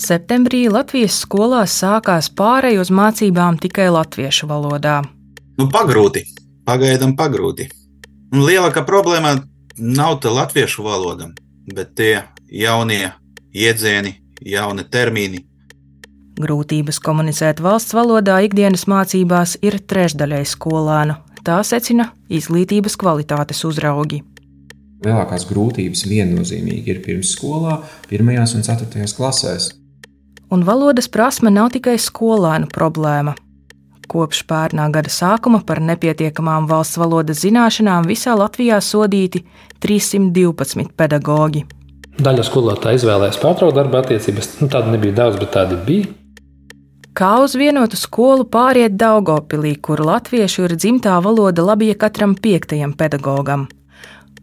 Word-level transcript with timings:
Septembrī 0.00 0.62
Latvijas 0.72 1.18
skolās 1.20 1.74
sākās 1.82 2.30
pārēj 2.32 2.78
uz 2.80 2.90
mācībām 2.94 3.58
tikai 3.60 3.90
latviešu 3.92 4.46
valodā. 4.48 5.02
Nu, 5.60 5.66
pagrūti, 5.68 6.22
pagaidām 6.64 7.12
pagrūti. 7.18 7.66
Un 8.32 8.46
lielākā 8.46 8.80
problēma 8.88 9.34
nav 9.76 10.20
tā 10.24 10.32
latviešu 10.32 10.86
valoda, 10.86 11.28
bet 11.68 11.92
tie 12.00 12.14
jaunie 12.48 13.10
iedzieni, 13.52 14.14
jauni 14.40 14.86
termini. 14.88 15.42
Grūtības 16.40 17.00
komunicēt 17.04 17.60
valsts 17.60 17.92
valodā 17.92 18.38
ikdienas 18.46 18.86
mācībās 18.88 19.58
ir 19.60 19.76
trešdaļai 19.84 20.46
skolēnu. 20.48 21.18
Tā 21.44 21.58
secina 21.66 22.08
izglītības 22.32 22.96
kvalitātes 23.00 23.60
uzraugi. 23.68 24.22
Lielākās 25.04 25.44
grūtības 25.48 26.06
viennozīmīgi 26.08 26.92
ir 26.92 27.04
pirmsskolā, 27.04 27.82
pirmajās 28.08 28.56
un 28.56 28.64
ceturtajās 28.64 29.16
klasēs. 29.16 29.68
Un 30.50 30.64
valodas 30.66 31.08
prasme 31.08 31.50
nav 31.50 31.70
tikai 31.74 31.96
skolēnu 31.98 32.70
problēma. 32.74 33.36
Kopš 34.10 34.42
pērnā 34.50 34.88
gada 34.90 35.10
sākuma 35.12 35.60
par 35.66 35.78
nepietiekamām 35.86 36.66
valsts 36.70 36.98
valodas 36.98 37.44
zināšanām 37.44 38.08
visā 38.10 38.34
Latvijā 38.34 38.80
sodīti 38.82 39.44
312 39.84 40.90
pedagoģi. 40.98 41.64
Daļa 42.20 42.46
skolotāja 42.46 42.98
izvēlējās 42.98 43.38
pārtraukt 43.40 43.78
darba 43.78 44.02
attiecības. 44.02 44.56
Nu, 44.60 44.68
tāda 44.72 44.90
nebija 44.90 45.14
daudz, 45.22 45.38
bet 45.38 45.54
tāda 45.54 45.78
bija. 45.86 46.10
Kā 47.14 47.36
uz 47.44 47.54
vienotu 47.58 47.98
skolu 47.98 48.46
pāriet 48.50 48.98
Daugopilī, 48.98 49.76
kur 49.78 50.02
latviešu 50.02 50.66
ir 50.66 50.74
dzimtā 50.78 51.18
valoda 51.22 51.62
labie 51.62 51.94
katram 51.98 52.34
piektajam 52.34 52.96
pedagogam 52.98 53.68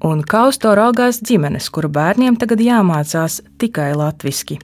un 0.04 0.22
kā 0.22 0.48
uz 0.52 0.60
to 0.62 0.74
raugās 0.78 1.22
ģimenes, 1.26 1.70
kuru 1.74 1.90
bērniem 1.94 2.38
tagad 2.40 2.62
jāmācās 2.62 3.42
tikai 3.62 3.94
latviešu. 3.98 4.60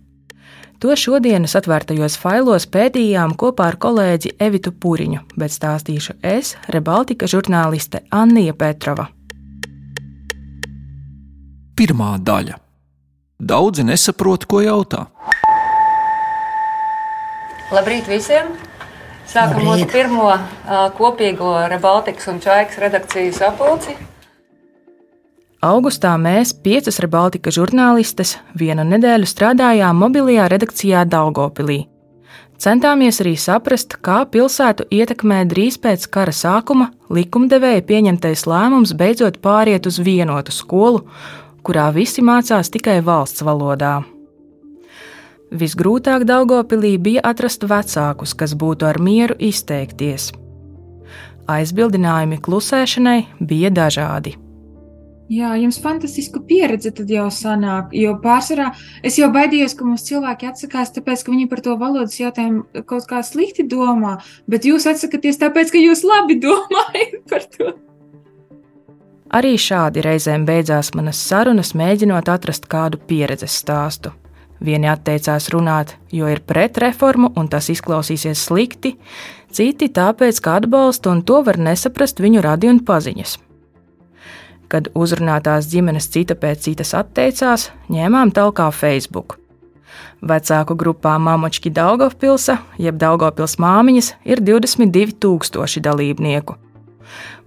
To 0.84 0.98
šodienas 1.00 1.54
atvērtajos 1.56 2.18
failos 2.20 2.66
pētījām 2.68 3.38
kopā 3.40 3.70
ar 3.72 3.78
kolēģi 3.80 4.34
Evitu 4.44 4.74
Pūriņu, 4.76 5.22
bet 5.40 5.54
stāstīšu 5.56 6.18
es, 6.28 6.58
Rebaltika 6.76 7.24
žurnāliste 7.32 8.02
Annija 8.12 8.52
Petrova. 8.52 9.06
Pirmā 11.80 12.10
daļa. 12.20 12.60
Daudzi 13.40 13.88
nesaprot, 13.88 14.44
ko 14.44 14.60
jautā. 14.60 15.06
Labrīt 17.72 18.12
visiem! 18.12 18.52
Sākam 19.24 19.64
mūsu 19.64 19.88
pirmo 19.88 20.34
uh, 20.34 20.42
kopīgo 21.00 21.62
Rebaltikas 21.72 22.28
un 22.28 22.44
Čaikas 22.44 22.84
redakcijas 22.84 23.40
apulci. 23.48 23.96
Augustā 25.64 26.18
mēs, 26.20 26.50
piecas 26.52 26.98
Rebaltika 27.00 27.52
žurnālistes, 27.56 28.34
vienu 28.60 28.84
nedēļu 28.84 29.28
strādājām 29.30 29.96
mobilajā 29.96 30.50
redakcijā 30.52 31.06
Daugopilī. 31.08 31.86
Centāmies 32.60 33.22
arī 33.24 33.38
saprast, 33.40 33.96
kā 34.04 34.26
pilsētu 34.28 34.90
ietekmē 34.92 35.40
drīz 35.48 35.80
pēc 35.80 36.10
kara 36.12 36.36
sākuma 36.36 36.90
likumdevēja 37.08 37.86
pieņemtais 37.88 38.44
lēmums 38.44 38.92
beidzot 39.00 39.40
pāriet 39.40 39.88
uz 39.88 40.02
vienotu 40.04 40.52
skolu, 40.52 41.06
kurā 41.64 41.88
visi 41.96 42.20
mācās 42.20 42.68
tikai 42.68 43.00
valsts 43.00 43.48
valodā. 43.48 44.02
Visgrūtāk 45.48 46.28
Daugopilī 46.28 46.98
bija 47.00 47.24
atrast 47.32 47.64
vecākus, 47.64 48.36
kas 48.36 48.52
būtu 48.52 48.92
ar 48.92 49.00
mieru 49.00 49.40
izteikties. 49.40 50.34
Aizbildinājumi 51.48 52.44
klusēšanai 52.44 53.20
bija 53.40 53.72
dažādi. 53.72 54.43
Jā, 55.32 55.54
jums 55.56 55.78
fantastiska 55.80 56.42
pieredze 56.44 56.92
tad 56.92 57.12
jau 57.12 57.30
sanāk. 57.32 57.94
Jo 57.96 58.18
pārsvarā 58.24 58.74
es 59.08 59.16
jau 59.18 59.30
baidījos, 59.32 59.76
ka 59.80 59.86
mums 59.88 60.04
cilvēki 60.10 60.50
atsakās, 60.50 60.92
tāpēc, 60.98 61.24
ka 61.24 61.32
viņi 61.32 61.48
par 61.52 61.62
to 61.64 61.78
valodas 61.80 62.20
jautājumu 62.20 62.84
kaut 62.90 63.08
kā 63.08 63.22
slikti 63.24 63.64
domā. 63.64 64.18
Bet 64.52 64.68
jūs 64.68 64.88
atsakāties 64.92 65.40
tāpēc, 65.40 65.72
ka 65.72 65.80
jūs 65.80 66.04
labi 66.08 66.38
domājat 66.44 67.22
par 67.32 67.48
to. 67.56 67.72
Arī 69.34 69.56
šādi 69.58 70.04
reizēm 70.06 70.44
beidzās 70.46 70.92
manas 70.94 71.22
sarunas, 71.24 71.72
mēģinot 71.74 72.28
atrast 72.30 72.68
kādu 72.70 73.00
pieredzes 73.08 73.56
stāstu. 73.64 74.12
Vieni 74.64 74.88
atteicās 74.92 75.50
runāt, 75.56 75.96
jo 76.14 76.28
ir 76.30 76.44
pret 76.46 76.78
reformu 76.80 77.32
un 77.40 77.50
tas 77.52 77.72
izklausīsies 77.74 78.44
slikti, 78.48 78.94
citi 79.52 79.90
tāpēc, 79.90 80.44
ka 80.44 80.60
atbalsta 80.62 81.16
un 81.16 81.24
to 81.26 81.42
var 81.48 81.58
nesaprast 81.58 82.22
viņu 82.24 82.46
radi 82.46 82.70
un 82.70 82.84
paziņas 82.86 83.40
Kad 84.73 84.91
uzrunātās 84.93 85.69
ģimenes 85.73 86.11
cita 86.13 86.37
pēc 86.37 86.67
citas 86.69 86.93
atteicās, 86.97 87.71
ņēmām 87.89 88.35
talkā 88.37 88.69
Facebook. 88.75 89.39
Vecāku 90.21 90.75
grupā 90.77 91.15
Mamočki 91.23 91.71
Daugavpilsa, 91.71 92.59
jeb 92.79 92.99
Daugavpils 93.01 93.57
māmiņas, 93.63 94.15
ir 94.27 94.43
22,000 94.45 95.85
dalībnieku. 95.87 96.59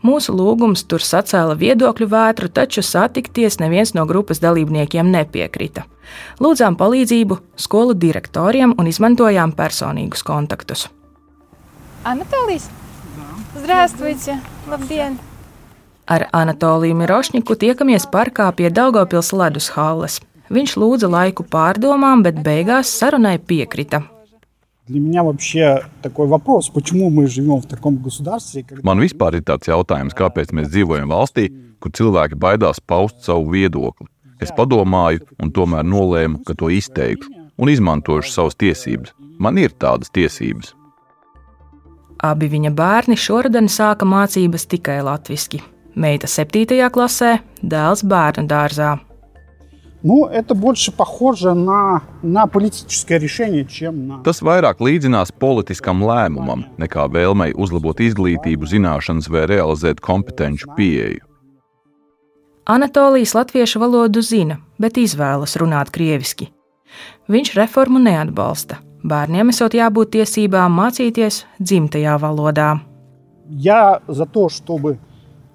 Mūsu 0.02 0.34
lūgums 0.34 0.82
tur 0.90 1.04
sacēla 1.06 1.54
viedokļu 1.60 2.08
vētru, 2.10 2.50
taču 2.50 2.82
satikties 2.82 3.60
neviens 3.62 3.94
no 3.94 4.08
grupas 4.10 4.42
dalībniekiem 4.42 5.12
nepiekrita. 5.14 5.86
Lūdzām 6.42 6.78
palīdzību 6.80 7.38
skolu 7.56 7.94
direktoriem 7.94 8.74
un 8.78 8.90
izmantojām 8.90 9.54
personīgus 9.54 10.26
kontaktus. 10.26 10.88
Anatolijas? 12.04 12.72
Здравствуйте! 13.54 14.40
Labdien! 14.72 15.20
Ar 16.07 16.29
Anatoliju 16.31 16.95
Mirošņiku 17.01 17.57
tiekamies 17.59 18.05
parkā 18.13 18.47
pie 18.55 18.71
Daugopils 18.71 19.33
ledus 19.35 19.73
halles. 19.75 20.21
Viņš 20.55 20.77
lūdza 20.79 21.09
laiku 21.11 21.43
pārdomām, 21.51 22.23
bet 22.23 22.39
beigās 22.47 22.93
sarunai 22.95 23.39
piekrita. 23.43 24.05
Man 28.87 29.03
vispār 29.03 29.35
ir 29.35 29.43
tāds 29.51 29.73
jautājums, 29.73 30.15
kāpēc 30.15 30.55
mēs 30.55 30.71
dzīvojam 30.71 31.11
valstī, 31.11 31.49
kur 31.83 31.91
cilvēki 31.91 32.39
baidās 32.39 32.79
paust 32.79 33.27
savu 33.27 33.51
viedokli. 33.59 34.07
Es 34.39 34.55
padomāju, 34.55 35.27
un 35.43 35.51
tomēr 35.51 35.83
nolēmu, 35.83 36.45
ka 36.47 36.55
to 36.55 36.71
izteikšu 36.71 37.35
un 37.59 37.73
izmantošu 37.73 38.31
savas 38.31 38.55
tiesības. 38.55 39.17
Man 39.43 39.59
ir 39.59 39.75
tādas 39.75 40.13
tiesības. 40.15 40.77
Abi 42.23 42.47
viņa 42.49 42.71
bērni 42.77 43.19
šoruden 43.19 43.67
sāka 43.69 44.07
mācības 44.09 44.71
tikai 44.71 45.03
latviešu. 45.05 45.76
Meita 45.96 46.28
7. 46.28 46.90
klasē, 46.90 47.40
dēls 47.62 48.06
bērnu 48.08 48.48
dārzā. 48.48 48.98
Ну, 50.04 50.26
это 50.26 50.56
больше 50.56 50.92
похоже 50.92 51.54
на, 51.54 52.02
на 52.24 52.48
политическое 52.48 53.20
решение, 53.20 53.66
чем 53.66 54.08
на... 54.08 54.22
Tas 54.26 54.42
vairāk 54.42 54.82
līdzinās 54.82 55.30
politiskam 55.38 56.02
lēmumam 56.02 56.66
nekā 56.82 57.06
vēlmei 57.14 57.54
uzlabot 57.54 58.00
izglītību, 58.02 58.66
zināšanas 58.66 59.30
vai 59.30 59.46
realizēt 59.52 60.02
kompetenci 60.02 60.66
pieeju. 60.78 61.22
Anatolijas 62.66 63.36
latviešu 63.38 63.82
valodu 63.82 64.22
zina, 64.26 64.58
bet 64.82 64.98
izvēlas 64.98 65.54
runāt 65.62 65.94
krieviski. 65.94 66.50
Viņš 67.30 67.54
reformu 67.60 68.02
neatbalsta. 68.02 68.80
Bērniem 69.06 69.54
esot 69.54 69.78
jābūt 69.78 70.16
tiesībām 70.18 70.74
mācīties 70.78 71.44
dzimtajā 71.62 72.18
valodā. 72.22 72.80
Я 73.50 74.02
за 74.08 74.26
то, 74.26 74.50
чтобы 74.50 74.98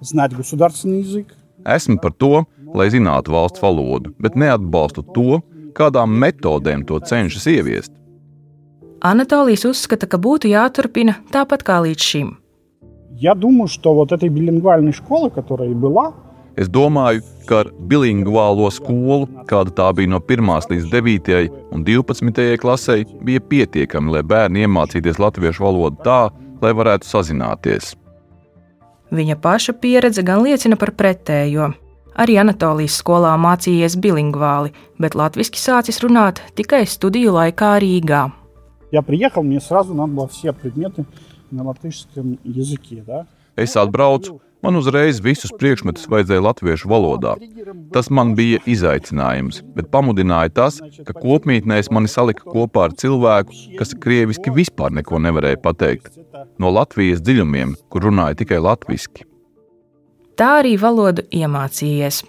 знать 0.01 0.33
государственный 0.33 1.01
язык. 1.01 1.33
Esmu 1.65 1.97
par 1.99 2.13
to, 2.13 2.45
lai 2.73 2.89
zinātu 2.89 3.33
valsts 3.33 3.61
valodu, 3.61 4.13
bet 4.19 4.35
neatbalstu 4.35 5.03
to, 5.15 5.41
kādām 5.77 6.13
metodēm 6.21 6.85
to 6.87 6.99
cenšas 6.99 7.47
ieviest. 7.49 7.91
Anatolijas 9.01 9.65
uzskata, 9.69 10.07
ka 10.09 10.17
būtu 10.17 10.49
jāturpina 10.49 11.19
tāpat 11.33 11.65
kā 11.67 11.81
līdz 11.85 12.01
šim. 12.01 12.37
Я 13.19 13.33
думаю, 13.33 13.67
что 13.67 13.95
вот 13.95 14.11
этой 14.11 14.29
билингвальной 14.29 14.93
школы, 14.93 15.31
которая 15.31 15.69
и 15.69 15.73
была, 15.73 16.13
Es 16.57 16.65
domāju, 16.73 17.21
ka 17.45 17.59
ar 17.61 17.67
bilingvālo 17.69 18.71
skolu, 18.73 19.27
kāda 19.45 19.69
tā 19.77 19.91
bija 19.93 20.09
no 20.09 20.17
1 20.17 20.71
līdz 20.71 20.87
9 20.89 21.51
un 21.69 21.83
12 21.85 22.57
klasei, 22.57 23.05
bija 23.21 23.43
pietiekami, 23.51 24.15
lai 24.15 24.23
bērni 24.25 24.65
iemācīties 24.65 25.21
latviešu 25.21 25.67
valodu 25.67 26.01
tā, 26.01 26.19
lai 26.63 26.73
varētu 26.73 27.05
sazināties. 27.05 27.93
Viņa 29.11 29.37
paša 29.39 29.73
pieredze 29.81 30.23
gan 30.23 30.43
liecina 30.43 30.75
par 30.75 30.91
pretējo. 30.91 31.71
Arī 32.17 32.39
Anatolijas 32.41 32.97
skolā 32.99 33.35
mācījies 33.37 33.95
bilingvāli, 34.01 34.73
bet 34.99 35.15
latviešu 35.15 35.61
sācis 35.61 36.01
runāt 36.03 36.41
tikai 36.57 36.85
studiju 36.85 37.37
laikā 37.37 37.77
Rīgā. 37.79 38.25
я 38.91 39.01
приехал, 39.01 39.43
мне 39.43 39.59
сразу 39.59 39.93
надо 39.93 40.13
было 40.13 40.27
все 40.27 40.53
предметы 40.53 41.05
на 41.51 41.63
латышском 41.63 42.39
языке. 42.43 43.03
Да? 43.05 43.27
Es 43.55 43.75
atbraucu, 43.75 44.41
man 44.63 44.75
uzreiz 44.79 45.19
visus 45.23 45.53
priekšmetus 45.59 46.07
vajadzēja 46.11 46.43
latviešu 46.43 46.89
valodā. 46.91 47.35
Tas 47.95 48.09
man 48.09 48.33
bija 48.37 48.59
izaicinājums, 48.67 49.61
bet 49.75 49.89
pamudināja 49.93 50.53
tas, 50.59 50.79
ka 51.07 51.15
kopmītnēs 51.15 51.91
mani 51.93 52.11
salika 52.11 52.45
kopā 52.45 52.87
ar 52.89 52.95
cilvēku, 52.97 53.55
kas 53.79 53.95
krieviski 54.03 54.53
vispār 54.53 54.93
neko 54.99 55.21
nevarēja 55.23 55.61
pateikt. 55.63 56.17
No 56.59 56.73
Latvijas 56.73 57.23
dziļumiem, 57.23 57.75
kur 57.89 58.09
runāja 58.09 58.41
tikai 58.43 58.59
latviešu. 58.63 59.25
Tā 60.37 60.49
arī 60.61 60.75
valodu 60.77 61.25
iemācījies. 61.33 62.25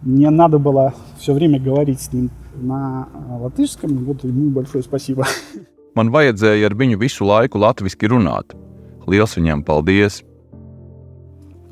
Мне 0.00 0.30
надо 0.30 0.60
было 0.60 0.94
все 1.18 1.34
время 1.34 1.58
говорить 1.58 2.00
с 2.00 2.12
ним 2.12 2.30
на 2.54 3.08
э, 3.12 3.42
латышском. 3.42 4.04
Вот 4.04 4.22
ему 4.22 4.50
большое 4.50 4.84
спасибо. 4.84 5.26
Man 5.96 6.12
vajadzēja 6.14 6.70
ar 6.70 6.74
viņu 6.78 7.00
visu 7.00 7.26
laiku 7.26 7.58
latviešu 7.58 8.12
runāt. 8.14 8.54
Liels 9.10 9.34
viņam 9.34 9.64
paldies! 9.66 10.22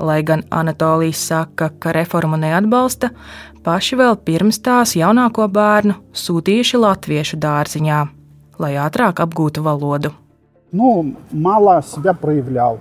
Lai 0.01 0.23
gan 0.25 0.41
Anatolijas 0.49 1.21
saka, 1.27 1.69
ka 1.79 1.91
reformu 1.93 2.39
neatbalsta, 2.41 3.11
paši 3.61 3.99
vēl 3.99 4.17
pirms 4.25 4.57
tās 4.65 4.95
jaunāko 4.97 5.45
bērnu 5.53 5.93
sūtījuši 6.17 6.79
latviešu 6.81 7.37
dārziņā, 7.41 7.99
lai 8.63 8.71
ātrāk 8.81 9.21
apgūtu 9.21 9.61
valodu. 9.65 10.13
Nu, 10.73 11.13
malā 11.33 11.77
sevi 11.85 12.15
proявļāvu. 12.23 12.79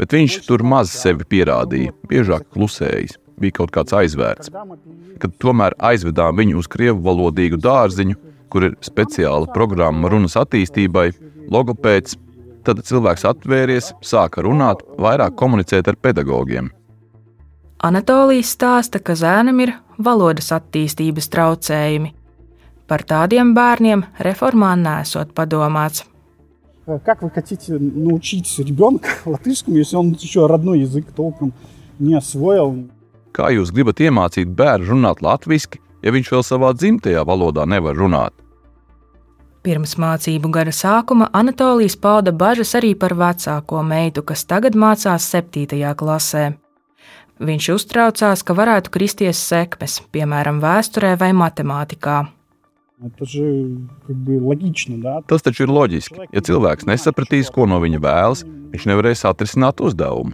Bet 0.00 0.16
viņš 0.16 0.38
tur 0.46 0.64
maz 0.64 0.92
sevi 0.92 1.24
pierādīja, 1.28 1.94
biežāk 2.08 2.46
klusējis, 2.52 3.16
bija 3.40 3.56
kaut 3.60 3.72
kāds 3.74 3.96
aizvērts. 3.96 4.52
Kad 5.20 5.36
tomēr 5.40 5.76
aizvedām 5.90 6.36
viņu 6.40 6.60
uz 6.60 6.68
krievu 6.72 7.00
valodīgu 7.04 7.60
dārziņu, 7.60 8.16
kur 8.50 8.68
ir 8.68 8.76
speciāla 8.84 9.48
programma 9.54 10.10
runas 10.12 10.36
attīstībai, 10.40 11.10
logopēds 11.52 12.16
tad 12.65 12.81
cilvēks 12.85 13.25
atvēries, 13.29 13.91
sāka 14.01 14.43
runāt, 14.45 14.81
vairāk 14.97 15.35
komunicēt 15.39 15.87
ar 15.91 15.99
pedagogiem. 16.01 16.71
Anatolijas 17.85 18.55
stāsta, 18.55 19.01
ka 19.03 19.13
zēnam 19.19 19.59
ir 19.61 19.75
valodas 20.01 20.49
attīstības 20.55 21.29
traucējumi. 21.33 22.13
Par 22.89 23.03
tādiem 23.05 23.53
bērniem 23.57 24.05
reformā 24.21 24.75
nesot 24.79 25.33
padomāts. 25.33 26.05
Э, 26.87 26.99
Как 27.03 27.21
вы 27.21 27.31
хотите 27.31 27.77
научить 27.79 28.59
ребенка 28.59 29.09
латышскому, 29.25 29.77
если 29.77 29.95
он 29.95 30.11
еще 30.11 30.45
родной 30.45 30.81
язык 30.81 31.11
толком 31.15 31.53
не 31.99 32.13
освоил? 32.15 32.89
Kā 33.33 33.49
jūs 33.51 33.73
gribat 33.73 33.99
iemācīt 33.99 34.47
bērnu 34.55 34.93
runāt 34.93 35.21
latviešu, 35.21 35.81
ja 36.01 36.11
viņš 36.11 36.31
vēl 36.31 36.43
savā 36.45 36.71
dzimtajā 36.73 37.25
valodā 37.25 37.65
nevar 37.65 37.97
runāt? 37.97 38.33
Pirms 39.60 39.98
mācību 40.00 40.48
gara 40.48 40.72
sākuma 40.72 41.26
Anatolijas 41.36 41.92
pauda 42.00 42.32
bažas 42.32 42.72
arī 42.78 42.94
par 42.96 43.12
vecāko 43.12 43.82
meitu, 43.84 44.22
kas 44.24 44.46
tagad 44.48 44.72
mācās 44.72 45.26
7. 45.34 45.66
klasē. 46.00 46.44
Viņš 47.44 47.66
uztraucās, 47.74 48.40
ka 48.40 48.56
varētu 48.56 48.92
kristies 48.92 49.40
sekmes, 49.40 49.98
piemēram, 50.12 50.62
vēsturē 50.64 51.12
vai 51.20 51.32
matemātikā. 51.36 52.22
Tas 55.28 55.44
taču 55.44 55.64
ir 55.64 55.72
loģiski. 55.72 56.28
Ja 56.32 56.40
cilvēks 56.44 56.88
nesapratīs, 56.88 57.50
ko 57.52 57.66
no 57.68 57.80
viņa 57.84 58.00
vēlas, 58.04 58.44
viņš 58.72 58.86
nevarēs 58.88 59.24
atrisināt 59.28 59.80
uzdevumu. 59.84 60.32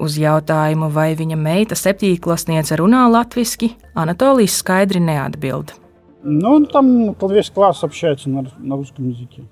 Uz 0.00 0.18
jautājumu, 0.20 0.90
vai 0.92 1.14
viņa 1.16 1.40
meita 1.40 1.76
septītklasniece 1.78 2.80
runā 2.80 3.06
latviešu, 3.12 3.70
Anatolijas 3.94 4.58
skaidri 4.60 5.00
neatbildēja. 5.04 5.83
neatbild. 6.23 6.71
Ну, 6.71 7.13
там 7.13 7.29
весь 7.29 7.49
класс 7.49 7.83
общается 7.83 8.29
на, 8.29 8.41
рус- 8.41 8.57
на 8.57 8.75
русском 8.75 9.09
языке. 9.09 9.43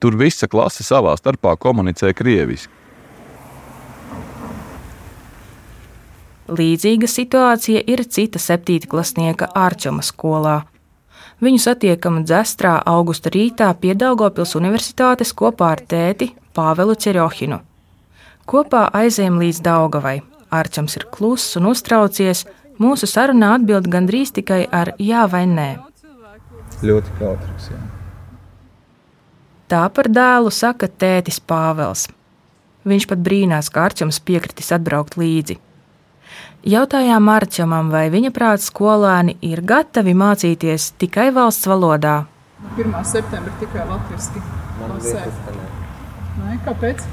Tur 0.00 0.16
visa 0.20 0.46
klase 0.46 0.84
savā 0.84 1.14
starpā 1.16 1.56
komunicē 1.56 2.12
krieviski. 2.12 2.68
Līdzīga 6.44 7.08
situācija 7.08 7.80
ir 7.88 8.02
cita 8.04 8.38
septītklasnieka 8.38 9.48
Ārčuma 9.56 10.04
skolā. 10.04 10.66
Viņu 11.40 11.58
satiekam 11.62 12.20
dzestrā 12.28 12.82
augusta 12.84 13.32
rītā 13.32 13.70
pie 13.80 13.94
Daugopils 13.96 14.52
Universitātes 14.54 15.32
kopā 15.32 15.70
ar 15.72 15.80
tēti 15.80 16.34
Pāvelu 16.52 16.98
Cerohinu. 17.00 17.62
Kopā 18.44 18.90
aizējām 18.92 19.40
līdz 19.40 19.62
Daugavai. 19.64 20.20
Ārčams 20.52 20.98
ir 21.00 21.08
kluss 21.10 21.56
un 21.56 21.72
uztraucies. 21.72 22.44
Mūsu 22.76 23.08
sarunā 23.08 23.54
atbild 23.56 23.88
gandrīz 23.88 24.36
tikai 24.36 24.66
ar 24.68 24.92
jā 25.00 25.24
vai 25.32 25.46
nē. 25.48 25.87
Ļoti 26.83 27.15
kautrīgs. 27.19 27.71
jā. 27.73 27.79
Tā 29.69 29.83
par 29.93 30.07
dēlu 30.09 30.49
saka 30.49 30.87
tētis 30.87 31.39
Pāvels. 31.39 32.07
Viņš 32.89 33.05
pat 33.11 33.19
brīnās, 33.21 33.69
ka 33.69 33.83
Arčuns 33.85 34.17
piekritis 34.23 34.71
atbraukt 34.73 35.17
līdzi. 35.19 35.59
Jautājām 36.65 37.29
Arčamam, 37.29 37.91
vai 37.93 38.09
viņa 38.09 38.31
prāta 38.35 38.63
skolēni 38.65 39.37
ir 39.45 39.61
gatavi 39.61 40.15
mācīties 40.17 40.93
tikai 40.97 41.29
valsts 41.35 41.67
valodā. 41.69 42.25
1. 42.75 42.95
septembrī 43.07 43.53
tikai 43.61 43.85
latviešu. 43.87 44.41
Nē, 46.39 46.57
kāpēc? 46.65 47.03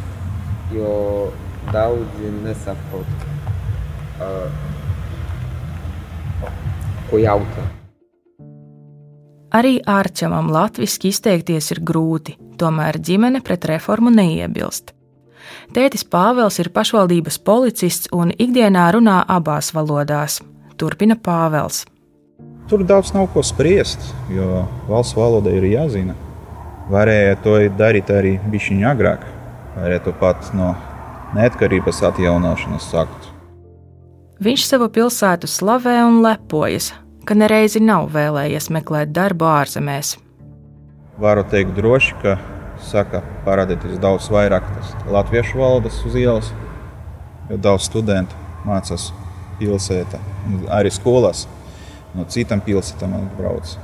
Jo 0.75 0.93
daudzi 1.73 2.31
nesaprot, 2.43 3.27
uh, 4.19 4.51
ko 7.11 7.21
jautā. 7.23 7.67
Arī 9.57 9.79
Arčamam 9.89 10.51
latviešu 10.53 11.07
izteikties 11.09 11.71
ir 11.73 11.81
grūti, 11.87 12.35
tomēr 12.61 12.99
ģimene 13.01 13.41
pret 13.47 13.65
reformu 13.71 14.11
neiebilst. 14.13 14.91
Tētis 15.73 16.05
Pāvels 16.13 16.59
ir 16.61 16.69
pašvaldības 16.75 17.39
policists 17.47 18.11
un 18.13 18.33
ikdienā 18.35 18.91
runā 18.97 19.21
abās 19.37 19.73
valodās. 19.77 20.41
Turpina 20.77 21.17
Pāvels. 21.17 21.85
Tur 22.69 22.83
daudz 22.85 23.15
nav 23.15 23.31
ko 23.33 23.45
spriest, 23.47 24.03
jo 24.29 24.67
valsts 24.91 25.17
valoda 25.17 25.55
ir 25.55 25.65
jāzina. 25.71 26.19
Varēja 26.91 27.39
to 27.47 27.57
darīt 27.79 28.11
arī 28.13 28.37
bišķiņu 28.51 28.91
agrāk. 28.91 29.25
Varēja 29.79 30.05
to 30.05 30.15
pat 30.21 30.53
no 30.59 30.75
neatkarības 31.39 32.03
atjaunošanas 32.11 32.91
sākt. 32.93 33.33
Viņš 34.43 34.69
savu 34.69 34.91
pilsētu 34.93 35.49
slavē 35.49 35.97
un 36.05 36.21
lepojas, 36.27 36.93
ka 37.27 37.35
nereizi 37.35 37.83
nav 37.83 38.09
vēlējies 38.15 38.71
meklēt 38.75 39.13
darbu 39.15 39.49
ārzemēs. 39.51 40.15
Varu 41.19 41.43
teikt 41.51 41.75
droši, 41.77 42.15
ka 42.23 42.37
saka 42.87 43.23
parādīties 43.47 43.99
daudz 44.03 44.29
vairāk 44.33 44.67
tas 44.77 44.93
latviešu 45.11 45.59
valodas 45.59 45.99
uz 46.07 46.17
ielas, 46.21 46.53
jo 47.51 47.59
daudz 47.59 47.89
studentu 47.89 48.37
mācās 48.67 49.11
pilsētā, 49.61 50.21
arī 50.73 50.93
skolās. 50.93 51.47
No 52.17 52.25
citām 52.33 52.63
pilsētām 52.65 53.13
atbrauc. 53.19 53.75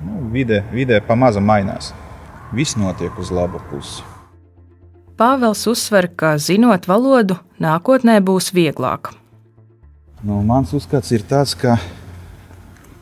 Nu, 0.00 0.22
vide, 0.32 0.62
vide 0.72 1.00
pamazām 1.04 1.44
mainās. 1.44 1.90
Viss 2.56 2.78
notiek 2.80 3.18
uz 3.20 3.28
labu 3.34 3.60
pusi. 3.68 4.04
Pāvels 5.20 5.66
uzsver, 5.68 6.08
ka 6.16 6.38
zinot 6.40 6.88
valodu, 6.88 7.36
nākotnē 7.60 8.16
būs 8.24 8.54
vieglāk. 8.56 9.10
Nu, 10.24 10.40
mans 10.44 10.72
uzskats 10.76 11.12
ir 11.12 11.26
tāds, 11.28 11.52
ka 11.52 11.76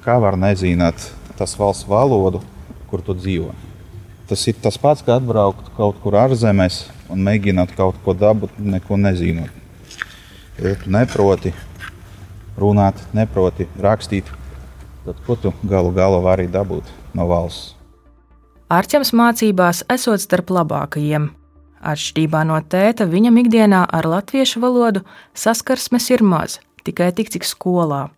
kā 0.04 0.18
var 0.22 0.38
nezināt 0.38 1.10
tas 1.38 1.54
valsts 1.58 1.86
valodu, 1.88 2.42
kur 2.90 3.02
tu 3.04 3.14
dzīvo. 3.14 3.52
Tas 4.28 4.42
ir 4.50 4.58
tas 4.60 4.76
pats, 4.76 5.04
kā 5.04 5.16
atbraukt 5.16 5.70
kaut 5.76 6.00
kur 6.02 6.18
ārzemēs 6.20 6.82
un 7.12 7.22
mēģināt 7.24 7.72
kaut 7.78 7.96
ko 8.04 8.12
dabūt, 8.12 8.58
neko 8.58 8.98
nezinot. 9.00 9.54
Ja 10.58 10.74
tu 10.74 10.90
neproti 10.90 11.54
runāt, 12.58 12.98
neproti 13.14 13.68
rakstīt, 13.80 14.28
tad 15.06 15.22
ko 15.26 15.38
tu 15.38 15.54
galu 15.62 15.94
galā 15.94 16.20
vari 16.24 16.48
dabūt 16.50 16.90
no 17.14 17.28
valsts? 17.30 17.74
Arčams 18.68 19.14
mācībās 19.16 19.86
esot 19.88 20.20
starp 20.20 20.50
labākajiem. 20.52 21.30
Atšķirībā 21.78 22.42
no 22.44 22.58
tēta, 22.60 23.06
viņam 23.08 23.38
ikdienā 23.46 23.86
ar 23.86 24.10
latviešu 24.10 24.60
valodu 24.60 25.06
saskarsmes 25.32 26.10
ir 26.10 26.26
maz, 26.26 26.58
tikai 26.84 27.12
tik 27.16 27.30
cik 27.32 27.46
skolā. 27.48 28.08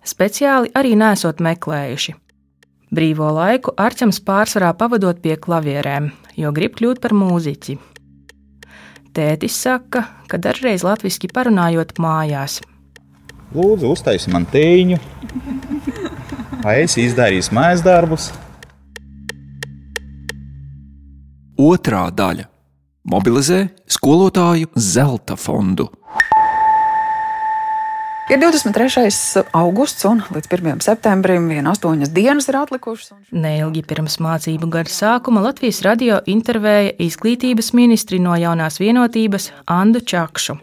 Speciāli 0.00 0.72
arī 0.74 0.94
nesot 0.96 1.42
meklējuši. 1.44 2.14
Brīvo 2.90 3.28
laiku 3.36 3.74
Arčams 3.78 4.18
pārsvarā 4.24 4.72
pavadot 4.74 5.20
pie 5.22 5.36
klavierēm, 5.38 6.08
jo 6.40 6.50
grib 6.56 6.74
kļūt 6.78 7.02
par 7.04 7.14
mūziķi. 7.14 7.76
Tētis 9.14 9.58
saka, 9.60 10.06
ka 10.30 10.38
dažreiz 10.38 10.82
latviešu 10.86 11.30
parunājot 11.34 11.98
mājās. 12.02 12.60
Lūdzu, 13.54 13.90
uztaisi 13.90 14.30
man 14.30 14.46
tēņu, 14.46 14.98
vai 16.62 16.76
es 16.84 16.96
izdarīšu 16.98 17.54
mājas 17.54 17.82
darbus. 17.82 18.30
Otrā 21.60 22.06
daļa- 22.14 22.46
mobilizē 23.12 23.68
skolotāju 23.86 24.70
zelta 24.78 25.36
fondu. 25.36 25.90
Ir 28.30 28.38
23. 28.38 29.42
augusts 29.58 30.04
un 30.06 30.20
līdz 30.30 30.46
1. 30.54 30.76
septembrim 30.86 31.48
viena 31.50 31.72
astoņas 31.74 32.12
dienas 32.14 32.46
ir 32.46 32.60
atlikušas. 32.60 33.08
un 33.16 33.40
Neilgi 33.42 33.82
pirms 33.82 34.20
mācību 34.22 34.68
gada 34.70 34.92
sākuma 34.94 35.42
Latvijas 35.42 35.80
radio 35.82 36.20
intervēja 36.30 36.92
izglītības 37.02 37.72
ministri 37.74 38.20
no 38.22 38.36
jaunās 38.38 38.78
vienotības 38.78 39.50
Andu 39.66 40.04
Čakšu. 40.06 40.60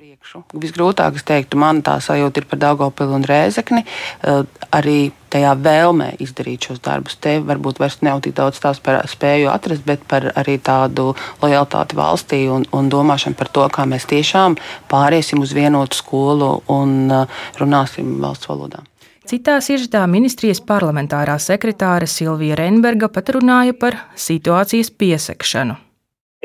Visgrūtāk, 0.56 1.20
es 1.20 1.28
teiktu, 1.28 1.60
man 1.60 1.84
tā 1.84 1.98
sajūta 2.00 2.40
ir 2.40 2.48
par 2.48 2.64
Dārgopilu 2.64 3.20
un 3.20 3.28
Rēzekni. 3.28 3.84
eh, 3.84 4.44
Arī 4.72 5.12
tajā 5.34 5.54
vēlmē 5.64 6.14
izdarīt 6.24 6.70
šos 6.70 6.82
darbus. 6.84 7.18
Te 7.22 7.38
varbūt 7.44 7.82
vairs 7.82 8.00
nav 8.06 8.22
tik 8.26 8.36
daudz 8.38 8.62
tās 8.64 8.82
par 8.84 9.02
spēju 9.10 9.52
atrast, 9.54 9.86
bet 9.88 10.04
par 10.10 10.30
arī 10.36 10.58
tādu 10.60 11.14
lojalitāti 11.42 11.98
valstī 11.98 12.44
un, 12.52 12.68
un 12.74 12.92
domāšanu 12.92 13.38
par 13.40 13.52
to, 13.54 13.66
kā 13.74 13.88
mēs 13.90 14.08
tiešām 14.10 14.58
pāriesim 14.92 15.42
uz 15.44 15.56
vienotu 15.58 16.00
skolu 16.00 16.52
un 16.74 17.00
eh, 17.12 17.42
runāsim 17.60 18.18
valsts 18.24 18.50
valodā. 18.50 18.84
Citā 19.28 19.58
sižetā 19.60 20.06
ministrijas 20.08 20.62
parlamentārā 20.64 21.34
sekretāre 21.44 22.08
Silvija 22.08 22.56
Renberga 22.56 23.10
pat 23.12 23.34
runāja 23.36 23.74
par 23.76 23.98
situācijas 24.16 24.88
piesekšanu. 24.96 25.76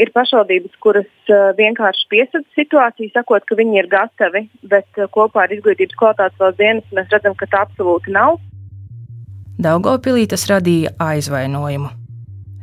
Ir 0.03 0.11
pašvaldības, 0.11 0.73
kuras 0.83 1.31
vienkārši 1.59 2.09
piesaista 2.11 2.57
situāciju, 2.59 3.13
sakot, 3.15 3.45
ka 3.47 3.55
viņi 3.55 3.79
ir 3.85 3.89
gatavi, 3.93 4.49
bet 4.67 4.99
kopā 5.15 5.45
ar 5.45 5.55
izglītības 5.55 5.99
kvalitātes 6.01 6.43
valsts 6.43 6.59
dienas 6.59 6.97
mēs 6.97 7.13
redzam, 7.15 7.37
ka 7.39 7.47
tā 7.53 7.63
absolūti 7.69 8.11
nav. 8.17 8.41
Daugopilī 9.61 10.25
tas 10.31 10.47
radīja 10.49 10.95
aizvainojumu. 11.03 11.91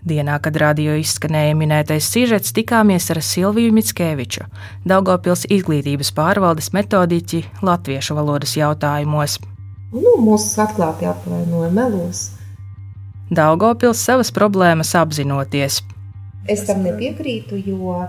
Dienā, 0.09 0.39
kad 0.41 0.55
radio 0.57 0.95
izskanēja 0.97 1.53
minētais 1.59 2.07
sižets, 2.09 2.53
tikāmies 2.55 3.11
ar 3.13 3.19
Silviju 3.21 3.73
Mitskeviču, 3.75 4.47
Daugopils 4.87 5.45
izglītības 5.51 6.09
pārvaldes 6.17 6.71
metodiķi 6.73 7.43
latviešu 7.61 8.17
valodas 8.17 8.55
jautājumos. 8.57 9.37
Nu, 9.93 10.15
mūs 10.23 10.47
atklāti 10.61 11.05
apvainoja 11.09 11.69
melos. 11.75 12.23
Daugopils 13.29 14.01
savas 14.01 14.33
problēmas 14.33 14.95
apzinoties. 14.97 15.83
Es 16.49 16.65
tam 16.65 16.81
nepiekrītu, 16.87 17.59
jo 17.69 17.99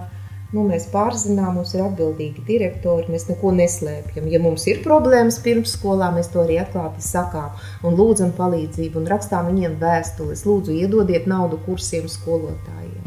nu, 0.54 0.64
mēs 0.66 0.88
pārzinām, 0.92 1.54
mums 1.58 1.74
ir 1.76 1.84
atbildīgi 1.84 2.44
direktori, 2.46 3.10
mēs 3.12 3.28
neko 3.30 3.52
neslēpjam. 3.56 4.26
Ja 4.32 4.40
mums 4.42 4.66
ir 4.70 4.82
problēmas 4.84 5.40
pirmsskolā, 5.44 6.10
mēs 6.16 6.32
to 6.32 6.42
arī 6.44 6.60
atklāti 6.62 7.04
sakām 7.04 7.54
un 7.86 7.96
lūdzam 7.98 8.34
palīdzību 8.38 9.02
un 9.02 9.08
rakstām 9.10 9.50
viņiem 9.52 9.78
vēstules. 9.82 10.44
Lūdzu, 10.48 10.74
iedodiet 10.82 11.30
naudu 11.30 11.60
kursiem 11.66 12.10
skolotājiem. 12.10 13.06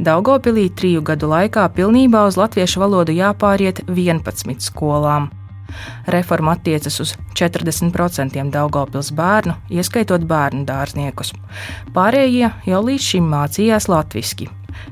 Daugopilī 0.00 0.70
triju 0.72 1.02
gadu 1.04 1.28
laikā 1.28 1.66
pilnībā 1.76 2.22
uz 2.28 2.38
latviešu 2.40 2.80
valodu 2.80 3.12
jāpāriet 3.12 3.82
11 3.84 4.64
skolām. 4.64 5.28
Reforma 6.10 6.54
attiecas 6.56 6.96
uz 7.04 7.12
40% 7.36 8.50
Daugopils 8.50 9.12
bērnu, 9.14 9.54
ieskaitot 9.70 10.24
bērnu 10.28 10.64
dārzniekus. 10.68 11.34
Pārējie 11.94 12.48
jau 12.66 12.80
līdz 12.86 13.10
šim 13.12 13.28
mācījās 13.30 13.90
latviski. 13.92 14.48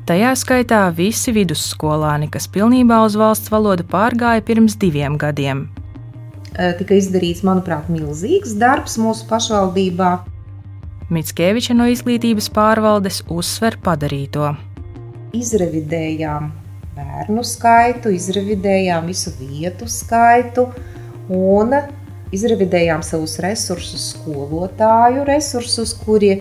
Tajā 0.09 0.31
skaitā 0.41 0.81
visi 0.95 1.35
vidusskolāni, 1.37 2.31
kas 2.33 2.49
pilnībā 2.49 3.03
uz 3.05 3.17
valsts 3.19 3.53
valodu 3.53 3.85
pārgāja 3.89 4.45
pirms 4.45 4.79
diviem 4.81 5.19
gadiem. 5.21 5.67
Tika 6.79 6.97
izdarīts, 6.97 7.45
manuprāt, 7.47 7.91
milzīgs 7.93 8.55
darbs 8.59 8.97
mūsu 8.99 9.29
pašvaldībā. 9.29 10.13
Mitskeviča 11.13 11.77
no 11.77 11.87
izglītības 11.93 12.49
pārvaldes 12.53 13.21
uzsver 13.33 13.79
padarīto. 13.85 14.55
Izrevidējām 15.37 16.51
bērnu 16.97 17.45
skaitu, 17.47 18.11
izrevidējām 18.17 19.07
visu 19.09 19.33
vietu 19.39 19.87
skaitu 19.93 20.67
un 21.29 21.77
izrevidējām 22.35 23.05
savus 23.07 23.39
resursus, 23.45 24.11
skolotāju 24.17 25.25
resursus, 25.29 25.95
kuri 26.03 26.39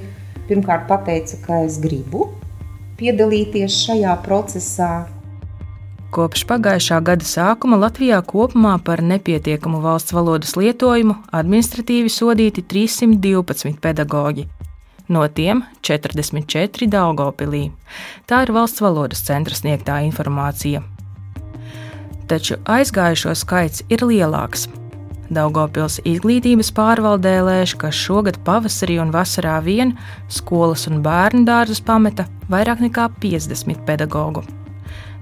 pirmkārt 0.47 0.87
pateica, 0.89 1.39
ka 1.45 1.61
es 1.67 1.77
gribu 1.83 2.31
piedalīties 2.97 3.77
šajā 3.85 4.15
procesā. 4.25 4.91
Kopš 6.13 6.45
pagājušā 6.47 6.97
gada 7.03 7.25
sākuma 7.27 7.77
Latvijā 7.81 8.21
kopumā 8.25 8.77
par 8.83 9.03
nepietiekamu 9.03 9.81
valsts 9.83 10.15
valodas 10.15 10.55
lietojumu 10.57 11.17
administratīvi 11.35 12.09
sodīti 12.09 12.63
312 12.63 13.81
pedagoģi 13.83 14.47
no 15.07 15.23
tiem 15.27 15.63
44 15.83 16.87
Daugopilī. 16.91 17.67
Tā 18.27 18.43
ir 18.45 18.53
valsts 18.55 18.83
valodas 18.83 19.23
centra 19.27 19.55
sniegtā 19.55 20.01
informācija. 20.07 20.83
Taču 22.27 22.59
aizgājušo 22.67 23.35
skaits 23.39 23.85
ir 23.87 24.03
lielāks. 24.03 24.67
Daugopils 25.33 25.97
izglītības 26.07 26.69
pārvaldē 26.71 27.33
lēš, 27.43 27.73
ka 27.81 27.91
šogad 27.91 28.39
pavasarī 28.47 28.95
un 29.03 29.11
vasarā 29.11 29.57
vien 29.63 29.91
skolas 30.31 30.87
un 30.87 31.01
bērnu 31.03 31.43
dārzus 31.47 31.81
pameta 31.83 32.27
vairāk 32.51 32.79
nekā 32.85 33.09
50 33.19 33.83
pedagoģu. 33.87 34.45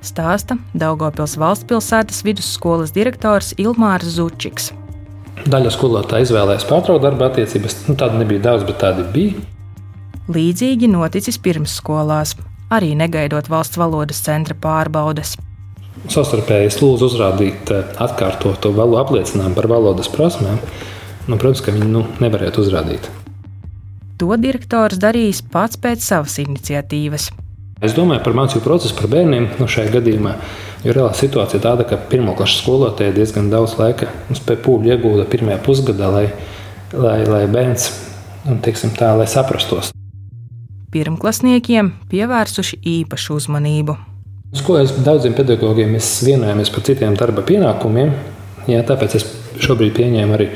Stāsta 0.06 0.60
Daugopils 0.78 1.34
valsts 1.42 1.66
pilsētas 1.66 2.22
vidusskolas 2.28 2.94
direktors 2.94 3.56
Ilmārs 3.58 4.12
Zučiks. 4.18 4.70
Daļa 5.50 5.72
skolotāja 5.74 6.28
izvēlējās 6.28 6.68
pārtraukt 6.70 7.04
darba 7.04 7.32
attiecības. 7.32 7.82
Nu, 7.90 7.98
tāda 7.98 8.22
nebija 8.22 8.44
daudz, 8.46 8.68
bet 8.70 8.78
tāda 8.82 9.08
bija. 9.14 9.42
Līdzīgi 10.30 10.90
noticis 10.90 11.42
pirmsskolās, 11.42 12.36
arī 12.74 12.94
negaidot 12.98 13.50
valsts 13.50 13.82
valodas 13.82 14.22
centra 14.26 14.58
pārbaudes. 14.58 15.36
Savstarpēji 16.12 16.74
lūdzu 16.82 17.08
uzrādīt 17.10 17.72
eh, 17.74 17.86
atkārtotu 18.04 18.72
valodu 18.76 19.02
apliecinājumu 19.02 19.58
par 19.58 19.68
valodas 19.72 20.12
prasmēm. 20.12 20.60
Nu, 21.26 21.40
protams, 21.42 21.64
ka 21.66 21.74
viņi 21.74 21.88
nu, 21.90 22.04
nevarētu 22.22 22.62
uzrādīt. 22.62 23.10
To 24.22 24.36
direktors 24.40 25.00
darīs 25.02 25.42
pats 25.52 25.80
pēc 25.82 26.04
savas 26.06 26.38
iniciatīvas. 26.44 27.32
Es 27.84 27.96
domāju 27.96 28.24
par 28.24 28.38
mācību 28.38 28.64
procesu, 28.64 28.96
par 28.96 29.10
bērniem 29.12 29.50
nu, 29.60 29.68
šajā 29.72 29.96
gadījumā. 29.98 30.36
Jo 30.86 30.94
reāla 30.96 31.18
situācija 31.18 31.64
tāda, 31.64 31.88
ka 31.90 32.00
pirmā 32.12 32.38
klases 32.38 32.62
skolotāja 32.62 33.16
diezgan 33.16 33.50
daudz 33.52 33.76
laika 33.82 34.12
spēja 34.38 34.62
pūļu 34.68 34.94
iegūda 34.94 35.28
pirmajā 35.32 35.60
pusgadā, 35.66 36.14
lai, 36.14 36.26
lai, 36.94 37.20
lai 37.26 37.44
bērns 37.52 37.90
un, 38.46 38.62
teiksim, 38.64 38.94
tā, 38.96 39.16
lai 39.18 39.28
saprastos 39.32 39.96
pirmklasniekiem 40.96 41.92
pievērsuši 42.12 42.80
īpašu 42.88 43.40
uzmanību. 43.42 43.98
Skolēs 44.54 44.94
daudziem 45.06 45.34
pedagogiem 45.34 45.96
mēs 45.96 46.10
vienojāmies 46.28 46.70
par 46.74 46.84
citiem 46.86 47.16
darba 47.18 47.42
pienākumiem. 47.48 48.12
Jā, 48.70 48.84
tāpēc 48.86 49.16
es 49.18 49.26
šobrīd 49.62 49.96
pieņēmu 49.98 50.36
arī 50.38 50.50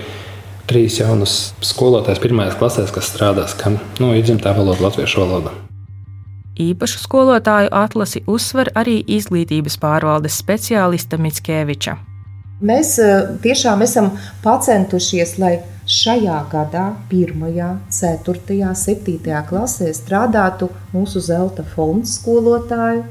trīs 0.69 0.99
jaunus 0.99 1.55
skolotājus 1.65 2.21
pirmajās 2.21 2.59
klasēs, 2.59 2.93
kas 2.93 3.09
strādās, 3.09 3.55
kam 3.57 3.79
nu, 3.97 4.11
ir 4.13 4.27
dzimtā 4.27 4.53
valoda, 4.57 4.85
latviešu 4.85 5.23
valoda. 5.23 5.55
Īpašu 6.59 6.99
skolotāju 6.99 7.71
atlasi 7.71 8.21
uzsver 8.27 8.69
arī 8.77 8.99
izglītības 9.07 9.79
pārvaldes 9.81 10.37
speciālista 10.43 11.17
Mitskeviča. 11.21 11.95
Mēs 12.59 12.97
eh, 12.99 13.29
tiešām 13.39 13.85
esam 13.85 14.11
pacentušies, 14.43 15.37
lai 15.39 15.53
šajā 15.89 16.41
gadā, 16.51 16.89
1, 17.09 17.45
4, 17.89 18.73
7 18.75 19.37
klasē 19.49 19.93
strādātu 19.95 20.67
mūsu 20.91 21.23
zelta 21.23 21.63
fonda 21.63 22.09
skolotāju, 22.11 23.05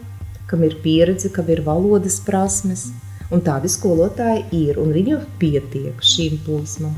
kam 0.48 0.64
ir 0.64 0.78
pieredze, 0.82 1.30
kam 1.32 1.48
ir 1.52 1.62
valodas 1.66 2.18
prasmes. 2.24 2.88
Un 3.28 3.42
tādi 3.44 3.68
skolotāji 3.68 4.46
ir, 4.56 4.78
un 4.80 4.94
viņu 4.96 5.20
pietiek 5.40 6.00
šīm 6.00 6.38
plūsmām. 6.46 6.94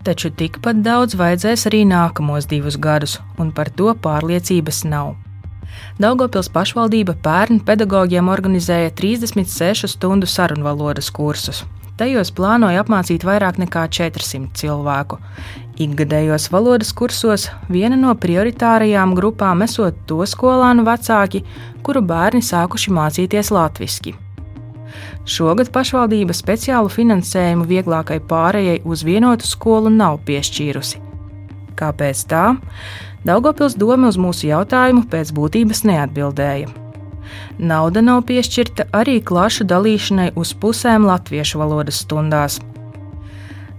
Taču 0.00 0.30
tikpat 0.32 0.78
daudz 0.80 1.12
vajadzēs 1.20 1.66
arī 1.68 1.82
nākamos 1.84 2.46
divus 2.48 2.78
gadus, 2.80 3.18
un 3.36 3.50
par 3.52 3.68
to 3.76 3.92
pārliecības 3.92 4.86
nav. 4.88 5.18
Daugopils 6.00 6.48
pašvaldība 6.54 7.18
pērn 7.20 7.60
pedagogiem 7.68 8.30
organizēja 8.32 8.94
36 8.96 9.90
stundu 9.92 10.26
sarunvalodas 10.26 11.12
kursus. 11.12 11.66
Tajos 12.00 12.32
plānoja 12.32 12.80
apmācīt 12.80 13.26
vairāk 13.28 13.60
nekā 13.60 13.84
400 13.92 14.56
cilvēku. 14.56 15.18
Ikgadējos 15.80 16.50
valodas 16.52 16.90
kursos 16.92 17.46
viena 17.72 17.96
no 17.96 18.10
prioritārajām 18.12 19.14
grupām 19.16 19.62
esot 19.64 20.02
to 20.10 20.18
skolānu 20.28 20.84
vecāki, 20.84 21.40
kuru 21.86 22.02
bērni 22.04 22.44
sākuši 22.44 22.92
mācīties 22.92 23.48
latviešu. 23.54 24.12
Šogad 25.24 25.70
pašvaldība 25.72 26.36
speciālu 26.36 26.90
finansējumu 26.92 27.64
vieglākai 27.70 28.18
pārējai 28.28 28.82
uz 28.84 29.06
vienotu 29.06 29.48
skolu 29.48 29.92
nav 29.94 30.20
piešķīrusi. 30.28 31.00
Kāpēc 31.80 32.24
tā? 32.28 32.44
Daugopils 33.24 33.78
doma 33.80 34.12
uz 34.12 34.20
mūsu 34.20 34.50
jautājumu 34.50 35.06
pēc 35.08 35.32
būtības 35.36 35.86
neatbildēja. 35.88 36.68
Nauda 37.56 38.02
nav 38.04 38.26
piešķirta 38.28 38.90
arī 38.96 39.20
klašu 39.24 39.64
dalīšanai 39.70 40.32
uz 40.36 40.52
pusēm 40.60 41.08
latviešu 41.08 41.60
valodas 41.62 42.02
stundās. 42.04 42.60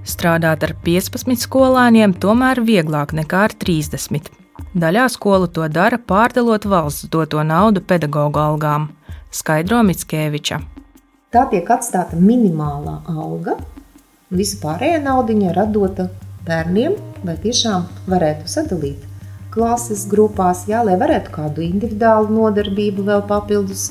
Strādāt 0.08 0.63
ar 0.65 0.74
15 0.86 1.43
skolēniem 1.46 2.15
tomēr 2.17 2.63
vieglāk 2.65 3.13
nekā 3.13 3.43
ar 3.48 3.53
30. 3.63 4.31
Daļā 4.74 5.05
skolu 5.13 5.50
to 5.51 5.67
dara 5.70 6.00
pārdalot 6.00 6.65
valsts 6.65 7.10
doto 7.12 7.43
naudu 7.43 7.84
pedagoģu 7.86 8.41
algām, 8.41 8.89
skaidro 9.29 9.84
Mitskeviča. 9.86 10.62
Tā 11.31 11.46
tiek 11.51 11.70
atstāta 11.70 12.17
minimālā 12.20 12.98
alga, 13.12 13.60
visa 14.34 14.58
pārējā 14.63 15.03
nauda 15.05 15.38
ir 15.38 15.62
atdota 15.62 16.10
bērniem, 16.48 16.98
lai 17.27 17.38
tiešām 17.46 17.86
varētu 18.10 18.50
sadalīt 18.50 19.08
klases 19.51 20.05
grupās, 20.08 20.65
jā, 20.72 20.81
lai 20.88 20.98
varētu 21.00 21.34
kādu 21.36 21.63
individuālu 21.65 22.31
nodarbību 22.31 23.05
vēl 23.08 23.24
papildus 23.27 23.89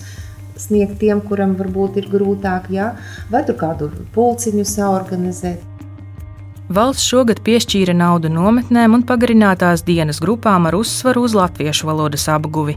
sniegt 0.60 0.98
tiem, 1.00 1.20
kuram 1.24 1.54
varbūt 1.56 2.00
ir 2.00 2.08
grūtāk, 2.12 2.70
jā, 2.72 2.94
vai 3.32 3.44
tur 3.48 3.58
kādu 3.60 3.90
pulciņu 4.14 4.66
saorganizēt. 4.68 5.69
Valsts 6.70 7.02
šogad 7.10 7.40
piešķīra 7.42 7.96
naudu 7.98 8.28
nometnēm 8.30 8.92
un 8.94 9.00
pagarinātās 9.02 9.80
dienas 9.82 10.20
grupām 10.22 10.68
ar 10.68 10.76
uzsvaru 10.78 11.24
uz 11.26 11.32
latviešu 11.34 11.88
valodas 11.88 12.28
apguvi, 12.30 12.76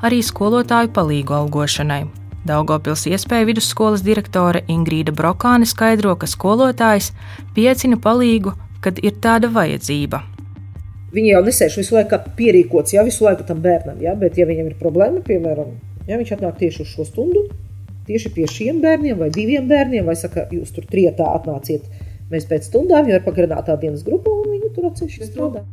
arī 0.00 0.22
skolotāju 0.24 0.88
palīgu 0.96 1.36
algošanai. 1.36 2.06
Daugopils 2.48 3.04
iespēja 3.10 3.50
vidusskolas 3.50 4.00
direktore 4.06 4.62
Ingrīda 4.72 5.12
Brokāne 5.12 5.68
skaidro, 5.68 6.16
ka 6.16 6.24
skolotājs 6.24 7.10
piecina 7.52 8.00
palīgu, 8.00 8.56
kad 8.80 9.04
ir 9.04 9.20
tāda 9.20 9.52
vajadzība. 9.52 10.24
Viņi 11.12 11.34
jau 11.34 11.44
nesēž 11.44 11.78
visu 11.82 12.00
laiku 12.00 12.22
pierīkots, 12.40 12.96
jau 12.96 13.04
visu 13.04 13.28
laiku 13.28 13.44
tam 13.44 13.60
bērnam, 13.60 14.00
ja? 14.00 14.16
bet, 14.16 14.40
ja 14.40 14.48
viņam 14.48 14.72
ir 14.72 14.80
problēma, 14.80 15.20
piemēram, 15.28 15.76
ja 16.08 16.16
viņš 16.16 16.38
atnāk 16.38 16.56
tieši 16.64 16.86
uz 16.86 16.96
šo 16.96 17.10
stundu, 17.12 17.44
tieši 18.08 18.32
pie 18.32 18.48
šiem 18.48 18.80
bērniem 18.80 19.20
vai 19.20 19.28
diviem 19.36 19.68
bērniem, 19.68 20.08
vai 20.08 20.16
saka, 20.16 20.48
jūs 20.48 20.72
tur 20.72 20.88
trietā 20.88 21.28
atnāciet, 21.36 22.07
mēs 22.32 22.48
pēc 22.48 22.70
stundām 22.70 23.08
jau 23.08 23.18
ir 23.18 23.26
pagarinātā 23.26 23.76
dienas 23.80 24.04
grupa 24.06 24.32
un 24.32 24.48
viņi 24.54 24.72
tur 24.74 24.88
atsevišķi 24.90 25.28
strādā. 25.30 25.64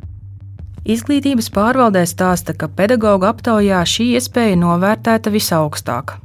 Izglītības 0.86 1.50
pārvaldē 1.50 2.04
stāsta, 2.06 2.54
ka 2.54 2.70
pedagoģa 2.70 3.32
aptaujā 3.34 3.80
šī 3.90 4.12
iespēja 4.20 4.58
novērtēta 4.62 5.32
visaugstāk. 5.34 6.20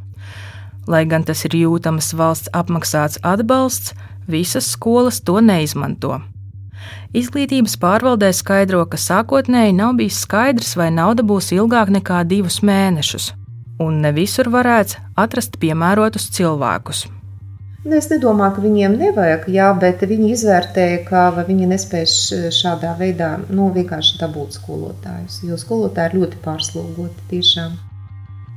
Lai 0.91 1.07
gan 1.09 1.25
tas 1.25 1.47
ir 1.49 1.57
jūtams 1.57 2.11
valsts 2.19 2.53
apmaksāts 2.57 3.21
atbalsts, 3.25 3.95
visas 4.29 4.69
skolas 4.75 5.23
to 5.25 5.41
neizmanto. 5.41 6.19
Izglītības 7.17 7.77
pārvaldē 7.81 8.31
skaidro, 8.37 8.83
ka 8.87 9.01
sākotnēji 9.01 9.77
nav 9.77 9.97
bijis 9.99 10.21
skaidrs, 10.27 10.75
vai 10.77 10.91
nauda 10.95 11.25
būs 11.27 11.51
ilgāk 11.57 11.93
nekā 11.97 12.21
divus 12.29 12.61
mēnešus, 12.61 13.33
un 13.81 14.03
ne 14.05 14.13
visur 14.17 14.53
varēts 14.53 14.99
atrast 15.17 15.57
piemērotus 15.63 16.31
cilvēkus. 16.37 17.07
Nu, 17.81 17.95
es 17.97 18.11
nedomāju, 18.13 18.59
ka 18.59 18.63
viņiem 18.63 18.95
nevajag, 19.01 19.47
jā, 19.49 19.67
bet 19.81 20.03
viņi 20.05 20.35
izvērtēja, 20.35 20.99
ka 21.07 21.21
viņi 21.47 21.69
nespēs 21.71 22.17
šādā 22.53 22.93
veidā 22.99 23.39
nu, 23.49 23.71
vienkārši 23.73 24.19
dabūt 24.21 24.59
skolotājus. 24.59 25.39
Jo 25.49 25.57
skolotāji 25.57 26.13
ir 26.13 26.19
ļoti 26.21 26.41
pārslogoti 26.45 27.25
tiešām. 27.31 27.79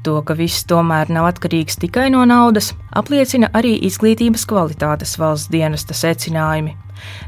To, 0.03 0.17
ka 0.27 0.35
viss 0.35 0.65
tomēr 0.67 1.07
nav 1.15 1.29
atkarīgs 1.29 1.79
tikai 1.79 2.09
no 2.11 2.25
naudas, 2.27 2.73
apliecina 2.91 3.47
arī 3.55 3.77
izglītības 3.87 4.43
kvalitātes 4.49 5.15
valsts 5.15 5.47
dienesta 5.53 5.95
secinājumi. 5.95 6.75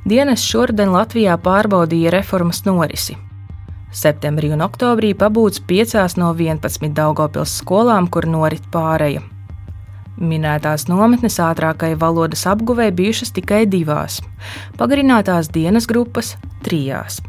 Dienas 0.04 0.44
šodien 0.44 0.92
Latvijā 0.92 1.38
pārbaudīja 1.40 2.12
reformas 2.18 2.66
norisi. 2.68 3.16
Septembrī 3.96 4.52
un 4.52 4.66
oktobrī 4.68 5.14
pabūts 5.16 5.64
5 5.64 6.20
no 6.20 6.34
11 6.36 6.92
Daugopils 6.92 7.56
skolām, 7.62 8.12
kur 8.12 8.28
norit 8.28 8.68
pāreja. 8.76 9.24
Minētās 10.16 10.86
nometnes 10.88 11.36
ātrākajai 11.44 11.98
valodas 12.00 12.46
apguvē 12.48 12.88
bijušas 12.96 13.34
tikai 13.36 13.66
divās, 13.68 14.22
pagarinātās 14.80 15.50
dienas 15.52 15.90
grupas- 15.92 16.38
trijās. 16.66 17.20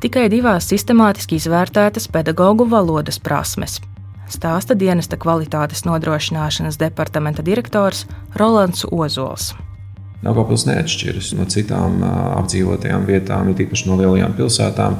Tikai 0.00 0.28
divās 0.30 0.68
sistemātiski 0.70 1.34
izvērtētas 1.40 2.06
pedagoģu 2.06 2.68
valodas 2.70 3.18
prasmes, 3.18 3.80
stāsta 4.30 4.76
dienesta 4.78 5.16
kvalitātes 5.16 5.82
nodrošināšanas 5.82 6.78
departamenta 6.78 7.42
direktors 7.42 8.06
Rolands 8.36 8.84
Ozols. 8.84 9.54
Daugopils 10.22 10.64
neatšķiras 10.66 11.32
no 11.34 11.44
citām 11.44 12.02
apdzīvotajām 12.06 13.04
vietām, 13.04 13.50
it 13.50 13.58
īpaši 13.66 13.86
no 13.86 13.96
lielajām 13.96 14.32
pilsētām. 14.38 14.96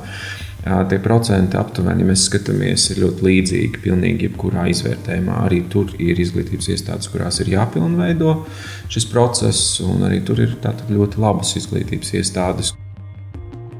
Tie 0.66 0.98
procenti 0.98 1.54
aptuveni, 1.60 2.02
ja 2.02 2.08
mēs 2.08 2.24
skatāmies, 2.26 2.88
ir 2.90 3.04
ļoti 3.04 3.22
līdzīgi 3.22 3.82
pilnīgi 3.84 4.26
jebkurā 4.26 4.64
izvērtējumā. 4.72 5.36
Arī 5.46 5.60
tur 5.70 5.92
ir 6.02 6.18
izglītības 6.18 6.72
iestādes, 6.74 7.10
kurās 7.12 7.38
ir 7.44 7.52
jāpilnveido 7.52 8.32
šis 8.90 9.06
process, 9.12 9.78
un 9.84 10.02
arī 10.08 10.18
tur 10.26 10.42
ir 10.42 10.56
ļoti 10.90 11.22
labas 11.22 11.54
izglītības 11.62 12.12
iestādes. 12.18 12.74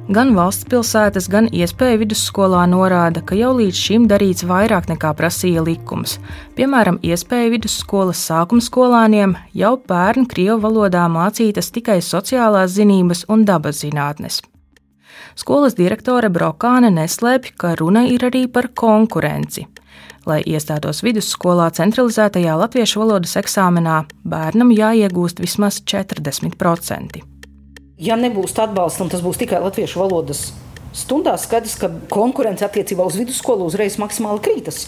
Gan 0.07 0.37
valsts 0.39 0.69
pilsētas, 0.71 1.27
gan 1.27 1.49
iespēja 1.51 1.99
vidusskolā 1.99 2.63
norāda, 2.71 3.25
ka 3.27 3.35
jau 3.35 3.51
līdz 3.59 3.81
šim 3.89 4.05
darīts 4.07 4.47
vairāk 4.47 4.87
nekā 4.93 5.11
prasīja 5.19 5.67
likums. 5.67 6.21
Piemēram, 6.55 7.01
iespēja 7.03 7.51
vidusskolas 7.57 8.23
sākuma 8.31 8.63
skolāniem 8.63 9.35
jau 9.59 9.75
bērnu 9.91 10.31
krievu 10.31 10.63
valodā 10.69 11.09
mācītas 11.11 11.75
tikai 11.75 11.99
sociālās 11.99 12.79
zinības 12.79 13.27
un 13.27 13.43
dabas 13.51 13.83
zinātnes. 13.83 14.45
Skolas 15.37 15.77
direktore 15.79 16.31
Brokāne 16.33 16.91
neslēpj, 16.95 17.55
ka 17.61 17.75
runa 17.81 18.07
ir 18.09 18.25
arī 18.29 18.47
par 18.53 18.71
konkurenci. 18.75 19.67
Lai 20.27 20.41
iestātos 20.43 21.05
vidusskolā 21.07 21.69
centralizētajā 21.77 22.57
latviešu 22.59 23.03
valodas 23.05 23.37
eksāmenā, 23.39 24.01
bērnam 24.27 24.73
jāiegūst 24.75 25.39
vismaz 25.43 25.79
40%. 25.87 27.21
Ja 28.03 28.17
nebūs 28.19 28.57
atbalsta, 28.61 29.05
un 29.07 29.13
tas 29.13 29.23
būs 29.25 29.39
tikai 29.41 29.61
latviešu 29.63 30.03
valodas 30.03 30.49
stundās, 30.97 31.45
skaidrs, 31.47 31.77
ka 31.81 31.91
konkurence 32.13 32.65
attiecībā 32.67 33.07
uz 33.07 33.19
vidusskolu 33.21 33.69
uzreiz 33.71 34.01
maksimāli 34.03 34.43
krītas. 34.45 34.87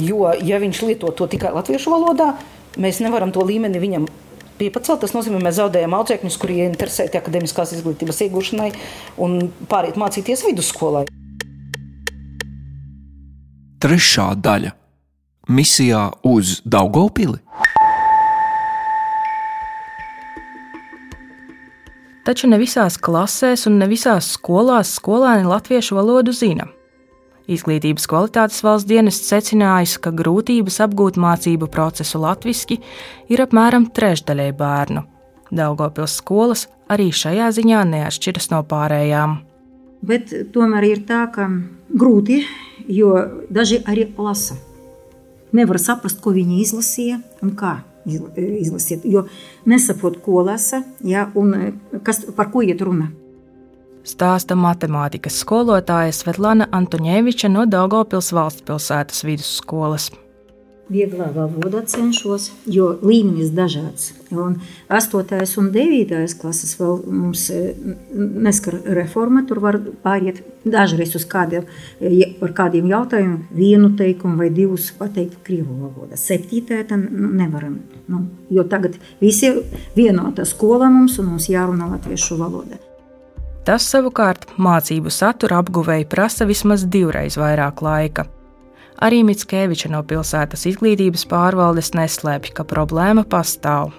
Jo, 0.00 0.32
ja 0.32 0.58
viņš 0.60 0.82
lieto 0.88 1.12
to 1.16 1.28
tikai 1.30 1.52
latviešu 1.54 1.92
valodā, 1.92 2.32
mēs 2.80 3.00
nevaram 3.04 3.32
to 3.34 3.44
līmeni 3.46 3.82
viņam 3.82 4.08
piepacelt. 4.60 5.02
Tas 5.02 5.14
nozīmē, 5.16 5.40
ka 5.40 5.48
mēs 5.48 5.58
zaudējam 5.60 5.96
audzēkņus, 5.98 6.38
kuri 6.40 6.60
ir 6.60 6.70
interesēti 6.70 7.20
akadēmiskās 7.20 7.74
izglītības 7.78 8.22
iegūšanai 8.26 8.70
un 9.24 9.38
pāriet 9.70 9.98
mācīties 10.00 10.44
vidusskolai. 10.48 11.06
Trešā 13.80 14.34
daļa- 14.36 14.76
misijā 15.56 16.10
uz 16.22 16.60
Daugopili. 16.64 17.40
taču 22.30 22.46
ne 22.46 22.60
visās 22.60 22.94
klasēs 23.00 23.66
un 23.66 23.80
ne 23.80 23.88
visās 23.90 24.28
skolās 24.36 24.92
skolēni 25.00 25.48
latviešu 25.50 25.96
valodu 25.98 26.34
zina. 26.36 26.68
Izglītības 27.50 28.06
kvalitātes 28.10 28.60
valsts 28.64 28.88
dienests 28.88 29.30
secinājis, 29.32 29.96
ka 30.02 30.12
grūtības 30.14 30.80
apgūt 30.84 31.16
mācību 31.20 31.70
procesu 31.72 32.20
latviešu 32.20 32.80
ir 33.32 33.42
apmēram 33.46 33.88
trešdaļai 33.96 34.50
bērnu. 34.58 35.04
Daugopils 35.50 36.18
skolas 36.20 36.68
arī 36.90 37.10
šajā 37.10 37.50
ziņā 37.56 37.84
neatšķiras 37.90 38.50
no 38.52 38.62
pārējām. 38.70 39.40
Bet 40.06 40.32
tomēr 40.54 40.86
ir 40.88 41.04
tā, 41.08 41.26
ka 41.32 41.48
grūti, 41.90 42.44
jo 42.88 43.12
daži 43.52 43.80
arī 43.88 44.08
lasa. 44.16 44.56
Nevar 45.52 45.80
saprast, 45.82 46.20
ko 46.22 46.32
viņi 46.36 46.60
izlasīja 46.62 47.18
un 47.42 47.56
kā 47.58 47.80
izlasiet, 48.06 49.04
jo 49.04 49.26
nesaprot, 49.68 50.20
ko 50.24 50.44
lasa 50.46 50.84
ja, 51.04 51.28
un 51.34 51.74
kas, 52.06 52.22
par 52.36 52.52
ko 52.52 52.62
iet 52.64 52.80
runa. 52.80 53.10
Stāsta 54.06 54.56
matemātikas 54.56 55.42
skolotāja 55.44 56.14
Svetlana 56.16 56.70
Antoņēviča 56.72 57.52
no 57.52 57.66
Daugopils 57.68 58.32
valsts 58.32 58.64
pilsētas 58.66 59.24
vidusskolas 59.28 60.10
vieglā 60.90 61.28
valodā 61.34 61.82
cenšos, 61.86 62.50
jo 62.66 62.90
līmenis 63.06 63.52
dažāds. 63.54 64.10
Un 64.34 64.58
8. 64.90 65.38
un 65.62 65.70
9. 65.74 66.34
klases 66.40 66.74
vēl 66.78 66.98
mums 67.06 67.46
e, 67.54 67.60
neskar 68.14 68.80
reforma, 68.98 69.44
tur 69.46 69.62
var 69.62 69.78
pāriet 70.04 70.42
dažreiz 70.64 71.14
uz 71.18 71.26
kādiem, 71.30 71.70
kādiem 72.58 72.90
jautājumiem, 72.90 73.38
vienu 73.54 73.92
teikumu 73.98 74.42
vai 74.42 74.50
divus 74.54 74.90
pateikt 74.98 75.40
krievu 75.46 75.78
valodā. 75.86 76.18
7. 76.18 76.82
tam 76.90 77.06
nevaram, 77.38 77.80
nu, 78.10 78.26
jo 78.50 78.66
tagad 78.66 78.98
visi 79.22 79.54
vienotā 79.96 80.46
skolā 80.48 80.90
mums 80.90 81.18
un 81.22 81.34
mums 81.34 81.50
jārunā 81.52 81.90
latviešu 81.94 82.40
valodā. 82.40 82.89
Tas 83.68 83.84
savukārt 83.92 84.46
mācību 84.56 85.12
satura 85.12 85.58
apguvēji 85.60 86.06
prasa 86.08 86.46
vismaz 86.48 86.86
divreiz 86.88 87.36
vairāk 87.40 87.82
laika. 87.84 88.24
Arī 89.04 89.22
Mitskeviča 89.24 89.90
no 89.92 90.00
pilsētas 90.04 90.66
izglītības 90.68 91.26
pārvaldes 91.28 91.92
neslēpj, 91.96 92.54
ka 92.56 92.64
problēma 92.68 93.24
pastāv. 93.28 93.92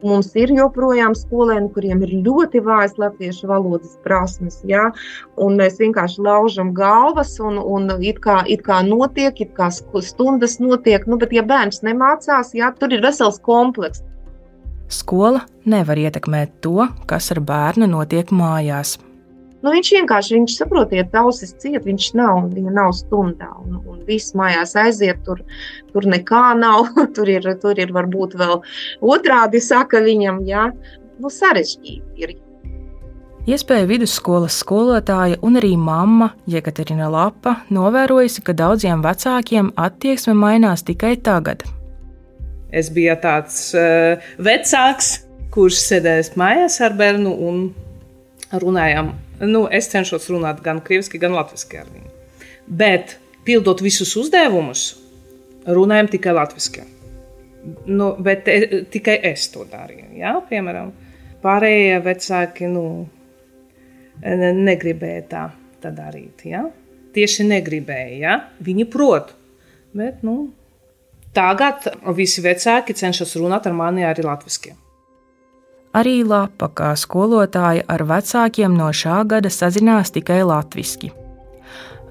Mums 0.00 0.30
ir 0.40 0.52
joprojām 0.56 1.12
skolēni, 1.16 1.68
kuriem 1.74 2.00
ir 2.06 2.12
ļoti 2.24 2.62
vājas 2.64 2.94
latviešu 3.00 3.50
valodas 3.50 3.98
prasmes, 4.04 4.56
ja? 4.64 4.86
mēs 5.36 5.76
vienkārši 5.80 6.24
laužam 6.24 6.72
galvas, 6.76 7.34
un, 7.40 7.58
un 7.60 7.92
it, 8.00 8.22
kā, 8.24 8.38
it 8.48 8.64
kā 8.64 8.80
notiek, 8.86 9.36
it 9.44 9.52
kā 9.56 9.68
stundas 9.72 10.56
notiek, 10.60 11.04
nu, 11.04 11.20
bet 11.20 11.36
ja 11.36 11.44
bērns 11.44 11.84
nemācās, 11.84 12.54
ja, 12.56 12.72
tur 12.80 12.96
ir 12.96 13.04
vesels 13.04 13.40
komplekss. 13.44 14.04
Skola 14.90 15.44
nevar 15.70 16.00
ietekmēt 16.02 16.58
to, 16.64 16.88
kas 17.06 17.30
ar 17.30 17.40
bērnu 17.46 17.86
notiek 17.90 18.32
mājās. 18.34 18.96
Nu, 19.60 19.74
viņš 19.74 19.90
vienkārši 19.92 20.36
viņš 20.38 20.54
saprotiet, 20.56 21.16
ausis 21.20 21.52
ciet, 21.60 21.84
viņš 21.84 22.06
nav, 22.16 22.46
viņa 22.54 22.72
nav 22.74 22.94
stundā. 22.96 23.50
Un, 23.60 23.76
un 23.84 23.98
viss 24.08 24.32
mājās 24.36 24.72
aiziet, 24.80 25.20
tur, 25.26 25.42
tur 25.92 26.08
nekā 26.08 26.54
nav. 26.58 26.88
tur 27.16 27.28
ir, 27.28 27.46
tur 27.62 27.78
ir 27.78 27.92
varbūt 27.94 28.38
vēl 28.40 28.56
otrādi 29.04 29.60
saka 29.62 30.00
viņam, 30.04 30.40
jā, 30.48 30.70
nu, 31.20 31.32
sarežģīti 31.32 32.24
ir. 32.24 32.38
Iespēja 33.50 33.86
vidusskolas 33.88 34.58
skolotāja 34.60 35.38
un 35.44 35.56
arī 35.60 35.72
mamma 35.80 36.32
Jekaterina 36.50 37.08
Lapa 37.12 37.60
novērojusi, 37.72 38.44
ka 38.44 38.56
daudziem 38.56 39.04
vecākiem 39.04 39.72
attieksme 39.80 40.36
mainās 40.36 40.84
tikai 40.86 41.14
tagad. 41.24 41.64
Es 42.72 42.90
biju 42.94 43.16
tāds 43.22 43.70
uh, 43.74 44.20
vecāks, 44.38 45.16
kurš 45.50 45.80
sēdēs 45.88 46.36
mājās 46.38 46.78
ar 46.84 46.94
bērnu 46.98 47.32
un 47.48 47.64
runājām 48.50 49.10
nu, 49.46 49.64
es 49.72 49.88
cenšos 49.90 50.28
runāt 50.30 50.60
gan 50.64 50.80
krieviski, 50.84 51.20
gan 51.20 51.34
latviešu 51.36 51.80
ar 51.80 51.88
viņu. 51.90 52.10
Bet, 52.80 53.16
pildot 53.46 53.80
visus 53.82 54.12
uzdevumus, 54.20 54.84
runājam 55.66 56.10
tikai 56.12 56.34
latviešu. 56.36 56.86
Nu, 57.90 58.14
bet 58.16 58.48
e, 58.48 58.84
tikai 58.88 59.18
es 59.32 59.48
to 59.52 59.66
darīju. 59.68 60.12
Jā, 60.20 60.36
piemēram, 60.48 60.92
pārējie 61.42 61.98
vecāki 62.04 62.68
nu, 62.72 62.84
ne- 64.22 64.54
negribēja 64.56 65.24
tā, 65.28 65.42
tā 65.82 65.92
darīt. 65.92 66.46
Jā? 66.48 66.64
Tieši 67.12 67.44
negribēja. 67.50 68.16
Jā? 68.22 68.38
Viņi 68.64 68.88
prot. 68.88 69.34
Bet, 69.92 70.22
nu, 70.24 70.52
tagad 71.36 71.88
visi 72.16 72.42
vecāki 72.44 72.96
cenšas 72.96 73.36
runāt 73.40 73.66
ar 73.66 73.76
mani 73.76 74.06
arī 74.06 74.24
latviešu. 74.26 74.76
Arī 75.90 76.20
Lapa, 76.22 76.68
kā 76.70 76.92
skolotāja 76.94 77.82
ar 77.90 78.04
vecākiem 78.06 78.76
no 78.78 78.92
šā 78.94 79.24
gada 79.26 79.50
sazinās 79.50 80.12
tikai 80.14 80.42
latviešu. 80.46 81.10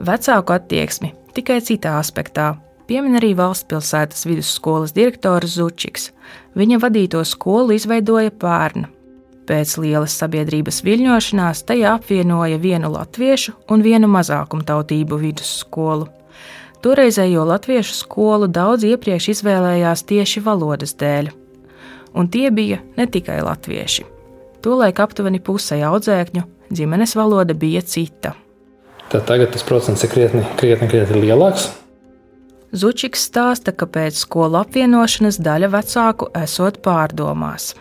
Vecāku 0.03 0.55
attieksmi 0.55 1.13
tikai 1.35 1.61
citā 1.63 1.95
aspektā 1.99 2.57
piemin 2.89 3.19
arī 3.19 3.35
valsts 3.37 3.67
pilsētas 3.69 4.25
vidusskolas 4.27 4.95
direktors 4.95 5.55
Zučiks. 5.55 6.09
Viņa 6.57 6.79
vadīto 6.81 7.21
skolu 7.23 7.77
izveidoja 7.77 8.33
pērn. 8.41 8.87
Pēc 9.49 9.75
lielas 9.81 10.13
sabiedrības 10.19 10.83
viļņošanās 10.85 11.63
tajā 11.69 11.95
apvienoja 11.97 12.59
vienu 12.61 12.91
latviešu 12.93 13.55
un 13.73 13.85
vienu 13.85 14.09
mazākumtautību 14.11 15.21
vidusskolu. 15.23 16.09
Toreizējo 16.79 17.43
latviešu 17.43 17.91
skolu 17.91 18.47
daudz 18.47 18.85
iepriekš 18.87 19.33
izvēlējās 19.33 20.05
tieši 20.07 20.43
valodas 20.45 20.93
dēļ, 20.95 21.27
un 22.15 22.29
tie 22.31 22.47
bija 22.55 22.79
ne 22.95 23.03
tikai 23.03 23.41
latvieši. 23.43 24.05
Tolaik 24.63 25.01
aptuveni 25.03 25.41
pusē 25.43 25.81
audzēkņu 25.89 26.45
ģimenes 26.71 27.15
valoda 27.19 27.55
bija 27.55 27.81
cita. 27.83 28.31
Tad 29.11 29.25
tagad 29.27 29.51
tas 29.51 29.65
procents 29.67 30.05
ir 30.05 30.11
krietni, 30.13 30.45
krietni, 30.55 30.87
krietni 30.87 31.19
lielāks. 31.25 31.67
Zučiks 32.71 33.25
stāsta, 33.27 33.73
ka 33.75 33.89
pēc 33.89 34.21
skolu 34.21 34.61
apvienošanas 34.61 35.41
daļa 35.43 35.71
vecāku 35.73 36.29
esot 36.37 36.79
pārdomās. 36.85 37.73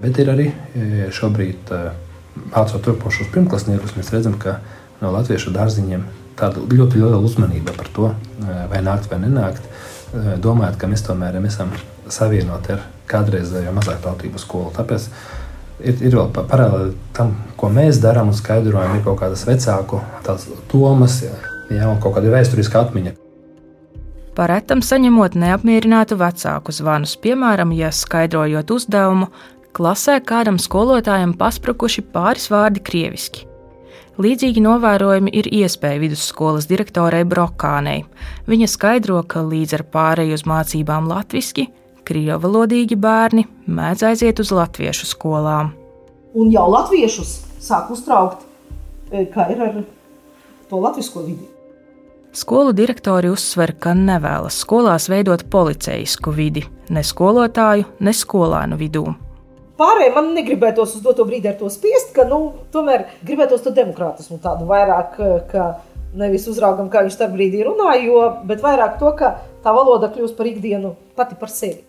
Bet 0.00 0.22
ir 0.22 0.32
arī 0.32 0.48
e, 0.48 1.10
šobrīd, 1.12 1.74
e, 1.74 1.82
mācot 2.54 2.80
turpošos 2.86 3.28
pirmklasniekus, 3.34 3.92
mēs 3.98 4.12
redzam, 4.14 4.38
ka 4.40 4.60
no 5.02 5.12
latviešu 5.12 5.52
dārziņiem 5.52 6.06
tāda 6.38 6.62
ļoti 6.68 7.00
liela 7.00 7.20
uzmanība 7.22 7.74
par 7.76 7.90
to, 7.94 8.10
e, 8.12 8.56
vai 8.70 8.82
nākt 8.84 9.10
vai 9.10 9.20
nenākt. 9.22 9.62
E, 10.12 10.36
Domājot, 10.42 10.78
ka 10.80 10.90
mēs 10.90 11.04
tomēr 11.06 11.38
esam 11.44 11.72
savienoti 12.08 12.76
ar 12.76 12.84
kādreizējo 13.08 13.72
mazāktautību 13.76 14.40
skolu. 14.40 14.72
Tāpēc 14.76 15.08
ir, 15.80 15.96
ir 16.00 16.16
vēl 16.16 16.30
pa- 16.32 16.44
paralēli 16.48 16.94
tam, 17.16 17.36
ko 17.56 17.68
mēs 17.68 18.00
darām 18.02 18.32
un 18.32 18.36
skaidrojam, 18.36 18.96
ir 18.96 19.04
kaut 19.04 19.20
kādas 19.20 19.44
vecāku 19.48 20.00
domas 20.72 21.22
un 21.70 22.00
kaut 22.00 22.16
kāda 22.16 22.32
vēsturiska 22.32 22.86
atmiņa. 22.86 23.14
Paretam 24.36 24.80
saņemot 24.80 25.34
neapmierinātu 25.36 26.16
vecāku 26.16 26.72
zvanus, 26.72 27.18
piemēram, 27.20 27.72
ja 27.76 27.90
skaidrojot 27.92 28.70
uzdevumu, 28.72 29.28
klasē 29.76 30.20
kādam 30.24 30.56
skolotājam 30.56 31.34
pasprukuši 31.36 32.04
pāris 32.14 32.48
vārdi 32.52 32.80
krieviski. 32.80 33.51
Līdzīgi 34.20 34.60
novērojumi 34.60 35.32
ir 35.32 35.46
iespēja 35.48 36.00
vidusskolas 36.02 36.66
direktorei 36.68 37.22
Brokānei. 37.24 38.02
Viņa 38.44 38.66
skaidro, 38.68 39.22
ka 39.24 39.40
līdz 39.40 39.78
ar 39.78 39.84
pārēju 39.94 40.36
uz 40.36 40.44
mācībām 40.44 41.08
latviešu, 41.08 41.64
krievalodīgi 42.04 42.98
bērni 43.00 43.46
mēdz 43.64 44.04
aiziet 44.10 44.42
uz 44.42 44.52
latviešu 44.52 45.08
skolām. 45.14 45.72
Un 46.36 46.52
jau 46.52 46.66
latviešus 46.68 47.32
sāk 47.64 47.88
uztraukt, 47.94 48.44
e, 49.10 49.24
kā 49.32 49.48
ir 49.54 49.64
ar 49.64 49.80
to 50.68 50.82
latviešu 50.82 51.24
vidi. 51.24 51.48
Skolu 52.32 52.72
direktori 52.76 53.28
uzsver, 53.32 53.74
ka 53.80 53.92
nevēlas 53.96 54.60
skolās 54.60 55.08
veidot 55.12 55.48
policijsku 55.52 56.32
vidi 56.32 56.66
ne 56.92 57.00
skolotāju, 57.04 57.88
ne 58.00 58.12
skolēnu 58.12 58.76
vidū. 58.80 59.06
Pārējiem 59.82 60.12
man 60.14 60.28
negribētos 60.36 60.92
uz 60.94 61.02
doto 61.02 61.24
brīdi 61.26 61.48
ar 61.50 61.56
to 61.58 61.66
spiest, 61.72 62.12
ka 62.14 62.22
nu, 62.28 62.52
tomēr 62.70 63.08
gribētos 63.26 63.64
to 63.64 63.72
demokrātismu 63.74 64.38
tādu 64.42 64.68
vairāk, 64.68 65.16
e, 65.18 65.38
ka 65.50 65.64
nevis 66.14 66.46
uzraugam, 66.52 66.90
kā 66.92 67.02
viņš 67.02 67.16
tajā 67.18 67.32
brīdī 67.32 67.64
runā, 67.66 67.96
jo, 68.04 68.20
bet 68.46 68.62
vairāk 68.62 69.00
to, 69.00 69.10
ka 69.18 69.32
tā 69.64 69.74
valoda 69.74 70.12
kļūst 70.12 70.38
par 70.38 70.52
ikdienu 70.52 70.94
pati 71.18 71.38
par 71.40 71.50
sevi. 71.50 71.82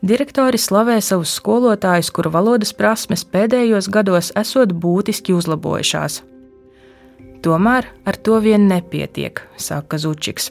Direktori 0.00 0.56
slavē 0.56 0.96
savus 1.04 1.34
skolotājus, 1.36 2.08
kuru 2.16 2.32
valodas 2.32 2.72
prasmes 2.72 3.26
pēdējos 3.28 3.90
gados 3.92 4.32
esot 4.40 4.72
būtiski 4.72 5.36
uzlabojušās. 5.36 6.22
Tomēr 7.44 7.92
ar 8.08 8.16
to 8.16 8.40
vien 8.40 8.70
nepietiek, 8.72 9.44
saka 9.60 10.00
Zučiks. 10.00 10.48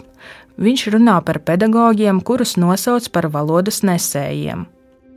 Viņš 0.61 0.89
runā 0.93 1.17
par 1.25 1.41
pedagogiem, 1.41 2.21
kurus 2.21 2.59
nosauc 2.61 3.09
par 3.09 3.31
valodas 3.33 3.81
nesējiem. 3.81 4.67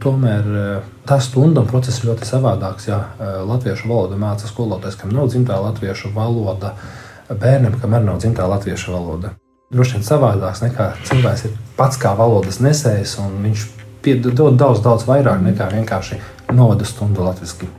Tomēr 0.02 0.48
eh, 0.58 0.88
tā 1.06 1.18
stunda 1.22 1.62
un 1.62 1.70
process 1.70 2.02
ļoti 2.02 2.26
savādāks. 2.26 2.88
Ja 2.90 2.98
eh, 3.02 3.36
latviešu 3.46 3.90
valodu 3.90 4.18
māca 4.18 4.50
skolotājs, 4.50 4.98
kam 4.98 5.14
nav 5.14 5.30
dzimtā 5.30 5.58
latviešu 5.62 6.10
valoda, 6.16 6.74
bērnam, 7.30 7.78
kam 7.80 7.94
arī 7.94 8.08
nav 8.10 8.18
dzimtā 8.22 8.48
latviešu 8.50 8.94
valoda. 8.96 9.36
Droši 9.72 9.96
vien 9.96 10.04
savādāks 10.04 10.60
nekā 10.64 10.90
cilvēks 11.08 11.46
ir 11.48 11.54
pats 11.78 12.00
kā 12.00 12.12
valodas 12.18 12.58
nesējs, 12.60 13.14
un 13.22 13.38
viņš 13.46 13.68
dod 14.26 14.58
daudz, 14.60 14.82
daudz 14.84 15.06
vairāk 15.08 15.40
nekā 15.46 15.70
vienkārši 15.72 16.18
novada 16.52 16.84
stundu 16.84 17.24
latviešu. 17.24 17.70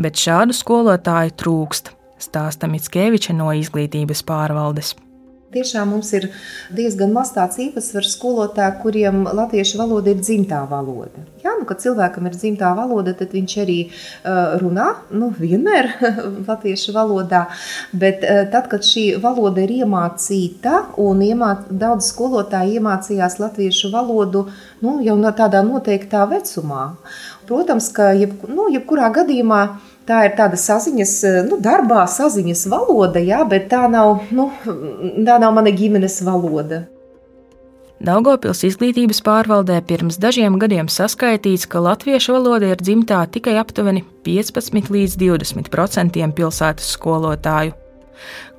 Bet 0.00 0.16
šādu 0.16 0.56
skolotāju 0.56 1.36
trūkst, 1.36 1.92
stāsta 2.22 2.66
Mitskeviča 2.72 3.36
no 3.36 3.52
izglītības 3.52 4.24
pārvaldes. 4.24 4.94
Tiešām 5.52 5.90
mums 5.92 6.08
ir 6.16 6.30
diezgan 6.72 7.10
maz 7.12 7.34
tāds 7.34 7.58
īpatsvars 7.60 8.14
skolotāju, 8.16 8.78
kuriem 8.80 9.22
latviešu 9.28 9.76
valoda 9.82 10.14
ir 10.14 10.22
dzimtā 10.22 10.62
valoda. 10.70 11.26
Jā, 11.42 11.52
nu, 11.58 11.66
kad 11.68 11.82
cilvēkam 11.82 12.30
ir 12.30 12.38
dzimtā 12.38 12.70
valoda, 12.78 13.12
tad 13.18 13.34
viņš 13.36 13.56
arī 13.60 13.76
uh, 13.90 14.54
runā 14.62 14.86
nu, 15.12 15.28
vienmēr 15.36 15.90
latviešu 16.48 16.94
valodā. 16.96 17.42
Bet 17.92 18.24
uh, 18.24 18.46
tad, 18.52 18.70
kad 18.72 18.86
šī 18.86 19.04
valoda 19.20 19.60
ir 19.66 19.74
iemācīta 19.82 20.86
un 21.02 21.20
iemāc, 21.26 21.68
daudz 21.68 22.08
skolotāji 22.14 22.78
iemācījās 22.80 23.36
latviešu 23.42 23.92
valodu 23.92 24.46
nu, 24.80 25.00
jau 25.04 25.18
no 25.20 25.36
tādā 25.36 25.60
noteiktā 25.66 26.24
vecumā, 26.32 26.92
protams, 27.48 27.92
ka 27.92 28.14
jeb, 28.16 28.38
nu, 28.48 28.70
jebkurā 28.72 29.12
gadījumā 29.20 29.64
Tā 30.06 30.24
ir 30.26 30.32
tāda 30.38 30.58
saziņas, 30.58 31.12
nu, 31.46 31.60
darbā 31.62 32.02
saziņas 32.10 32.64
valoda, 32.72 33.22
jā, 33.22 33.44
bet 33.46 33.68
tā 33.70 33.84
nav, 33.90 34.24
nu, 34.34 34.48
tā 35.26 35.38
nav 35.38 35.54
mana 35.54 35.70
ģimenes 35.74 36.18
valoda. 36.26 36.82
Daugopils 38.02 38.64
izglītības 38.66 39.20
pārvaldē 39.22 39.76
pirms 39.86 40.16
dažiem 40.18 40.56
gadiem 40.58 40.88
saskaitīts, 40.90 41.68
ka 41.70 41.78
latviešu 41.84 42.34
valoda 42.34 42.72
ir 42.72 42.80
dzimtā 42.82 43.20
tikai 43.30 43.54
aptuveni 43.60 44.02
15 44.26 44.90
līdz 44.90 45.14
20 45.20 45.70
procentiem 45.70 46.32
pilsētas 46.34 46.88
skolotāju. 46.96 47.76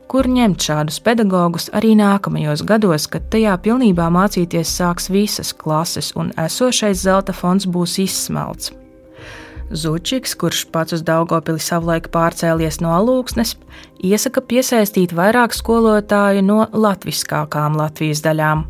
Kur 0.07 0.29
ņemt 0.31 0.63
šādus 0.63 1.01
pedagogus 1.03 1.67
arī 1.75 1.91
nākamajos 1.99 2.63
gados, 2.69 3.09
kad 3.11 3.25
tajā 3.33 3.57
pilnībā 3.65 4.07
mācīties 4.15 4.71
sāks 4.77 5.09
visas 5.11 5.51
klases 5.51 6.13
un 6.15 6.31
esošais 6.39 7.03
zelta 7.03 7.35
fonds 7.35 7.67
būs 7.67 7.97
izsmelts? 8.05 8.71
Zučiks, 9.73 10.35
kurš 10.37 10.67
pats 10.69 10.93
uz 10.93 11.01
Daugopili 11.01 11.57
savulaik 11.59 12.11
pārcēlies 12.13 12.77
no 12.83 12.91
alūksnes, 12.93 13.55
iesaka 14.05 14.43
piesaistīt 14.45 15.15
vairāk 15.17 15.55
skolotāju 15.57 16.43
no 16.45 16.59
latviskākām 16.69 17.79
Latvijas 17.79 18.21
daļām. 18.21 18.67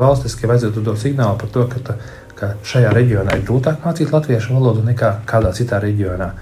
Valstiski 0.00 0.50
vajadzētu 0.50 0.82
dot 0.82 0.98
signālu 0.98 1.38
par 1.38 1.52
to, 1.54 1.66
ka, 1.70 1.82
ta, 1.86 1.96
ka 2.34 2.50
šajā 2.66 2.90
reģionā 2.96 3.36
ir 3.38 3.46
grūtāk 3.46 3.84
mācīt 3.86 4.10
latviešu 4.10 4.56
valodu 4.56 4.82
nekā 4.88 5.12
kādā 5.30 5.54
citā 5.54 5.78
reģionā. 5.84 6.32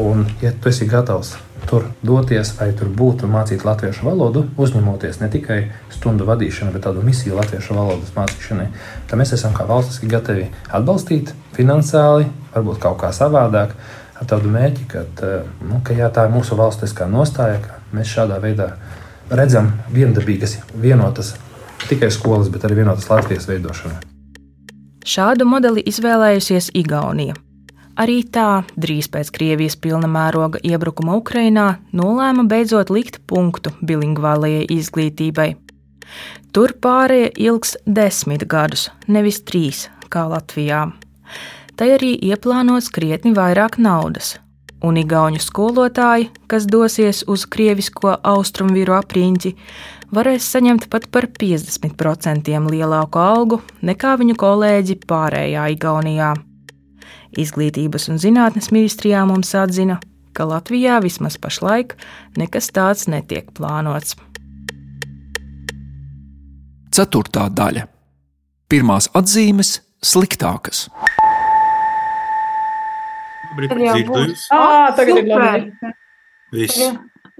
Un, 0.00 0.26
ja 0.42 0.50
tu 0.58 0.72
esi 0.72 0.88
gatavs 0.90 1.36
tur 1.70 1.86
doties 2.02 2.52
vai 2.58 2.70
tur 2.76 2.90
būt 2.92 3.24
un 3.26 3.32
mācīt 3.34 3.64
latviešu 3.66 4.06
valodu, 4.06 4.44
uzņemoties 4.60 5.20
ne 5.22 5.28
tikai 5.32 5.58
stundu 5.92 6.26
vadīšanu, 6.28 6.72
bet 6.74 6.86
tādu 6.86 7.04
misiju 7.06 7.38
latviešu 7.38 7.76
valodas 7.76 8.14
mācīšanai, 8.16 8.68
tad 9.10 9.20
mēs 9.20 9.34
esam 9.36 9.54
kā 9.56 9.66
valstiski 9.68 10.10
gatavi 10.12 10.48
atbalstīt 10.70 11.34
finansiāli, 11.56 12.28
varbūt 12.54 12.82
kaut 12.82 12.98
kā 13.02 13.12
savādāk, 13.16 13.76
ar 14.18 14.28
tādu 14.28 14.50
mērķi, 14.52 14.88
ka, 14.90 15.04
nu, 15.66 15.80
ka 15.84 15.96
jā, 15.98 16.10
tā 16.14 16.26
ir 16.28 16.34
mūsu 16.34 16.58
valstiskā 16.58 17.08
nostāja, 17.10 17.60
ka 17.64 17.80
mēs 17.96 18.12
šādā 18.14 18.40
veidā 18.42 18.72
redzam 19.30 19.72
viendabīgas, 19.92 20.58
vienotas 20.74 21.34
tikai 21.88 22.10
skolas, 22.14 22.50
bet 22.52 22.66
arī 22.66 22.82
vienotas 22.82 23.08
Latvijas 23.10 23.48
veidošanu. 23.50 24.02
Šādu 25.02 25.48
modeli 25.50 25.82
izvēlējusies 25.90 26.70
Igaunija. 26.78 27.34
Arī 28.00 28.22
tā 28.24 28.62
drīz 28.80 29.10
pēc 29.12 29.28
Krievijas 29.34 29.76
pilna 29.76 30.08
mēroga 30.08 30.60
iebrukuma 30.64 31.18
Ukrainā 31.20 31.66
nolēma 31.92 32.46
beidzot 32.48 32.88
likt 32.88 33.20
punktu 33.28 33.74
bilingvālajai 33.84 34.64
izglītībai. 34.72 35.50
Tur 36.52 36.72
pārējie 36.84 37.32
ilgs 37.48 37.76
desmit 37.84 38.46
gadus, 38.48 38.88
nevis 39.08 39.42
trīs, 39.44 39.86
kā 40.12 40.24
Latvijā. 40.28 40.86
Tai 41.76 41.88
arī 41.96 42.14
ieplānots 42.30 42.88
krietni 42.92 43.34
vairāk 43.36 43.78
naudas. 43.78 44.38
un 44.82 44.96
igauņu 44.98 45.38
skolotāji, 45.38 46.24
kas 46.50 46.66
dosies 46.66 47.22
uz 47.30 47.44
krievisko 47.46 48.16
austrumvīru 48.18 48.96
apriņķi, 48.98 49.54
varēs 50.10 50.48
saņemt 50.56 50.88
pat 50.90 51.06
par 51.14 51.28
50% 51.38 52.50
lielāku 52.66 53.22
algu 53.22 53.60
nekā 53.82 54.16
viņu 54.18 54.34
kolēģi 54.42 54.98
pārējā 55.06 55.68
Igaunijā. 55.76 56.34
Izglītības 57.38 58.08
un 58.12 58.18
zinātnes 58.20 58.70
ministrijā 58.74 59.22
mums 59.28 59.54
atzina, 59.56 59.98
ka 60.36 60.44
Latvijā 60.48 60.98
vismaz 61.04 61.38
pašlaik 61.40 61.96
nekas 62.36 62.68
tāds 62.74 63.08
netiek 63.08 63.48
plānots. 63.56 64.16
Ceturtā 66.92 67.48
daļa. 67.48 67.86
Pirmās 68.68 69.08
atzīmes- 69.16 69.80
sliktākas. 70.12 70.88
Būs. 73.56 74.48
Ā, 74.52 74.92
tagad 74.96 75.18
ir 75.18 75.26
labi. 75.28 75.72
Viss 76.52 76.92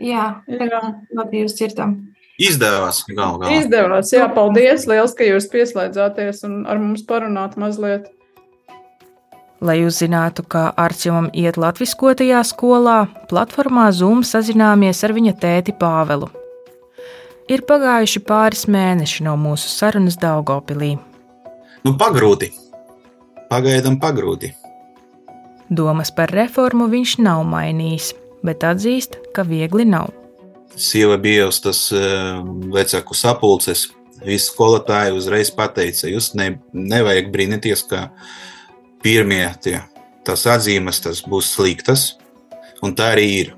Jā, 0.02 0.42
tagad 0.48 1.04
labi 1.14 1.44
jūs 1.44 1.54
dzirdam. 1.58 1.94
izdevās. 2.40 3.04
Gal, 3.12 3.38
galā. 3.38 3.52
Izdevās, 3.60 4.10
jā, 4.12 4.26
paldies, 4.34 4.86
liels, 4.90 5.14
ka 5.14 5.24
jūs 5.24 5.46
pieslēdzāties 5.52 6.42
un 6.48 6.66
ar 6.66 6.78
mums 6.78 7.04
parunāt 7.06 7.56
mazliet. 7.60 8.08
Lai 9.62 9.76
uzzinātu, 9.86 10.42
kā 10.42 10.72
Arčēvam 10.74 11.28
iet 11.38 11.54
latviskotajā 11.60 12.40
skolā, 12.42 13.04
platformā 13.30 13.84
Zoom 13.94 14.24
sazināmies 14.26 15.04
ar 15.06 15.14
viņa 15.14 15.36
tēti 15.38 15.74
Pāvelu. 15.78 16.26
Ir 17.52 17.62
pagājuši 17.68 18.24
pāris 18.26 18.66
mēneši 18.66 19.28
no 19.28 19.36
mūsu 19.38 19.70
sarunas 19.70 20.18
Daugopilī. 20.18 20.96
Nu, 21.86 21.94
pagrūti. 21.98 22.50
Pagaidām 23.50 24.00
pagrūti. 24.02 24.50
Domas 25.70 26.10
par 26.10 26.34
reformu 26.34 26.90
viņš 26.90 27.16
nav 27.22 27.46
mainījis, 27.46 28.12
bet 28.42 28.66
atzīst, 28.66 29.18
ka 29.34 29.46
viegli 29.46 29.86
nav. 29.86 30.10
Sieva 30.74 31.18
bija 31.22 31.46
uz 31.52 31.62
tas 31.62 31.86
uh, 31.94 32.42
vecāku 32.74 33.14
sapulces. 33.14 33.90
Visi 34.22 34.50
skolotāji 34.50 35.14
uzreiz 35.18 35.50
pateica, 35.54 36.08
jūs 36.10 36.32
ne, 36.38 36.56
nevajag 36.74 37.30
brīnīties, 37.34 37.86
ka 37.90 38.08
pirmie 39.02 39.44
tie, 39.62 39.80
tās 40.26 40.46
atzīmes 40.46 41.02
tas 41.04 41.22
būs 41.26 41.50
sliktas, 41.56 42.12
un 42.82 42.94
tā 42.98 43.12
arī 43.16 43.26
ir. 43.40 43.52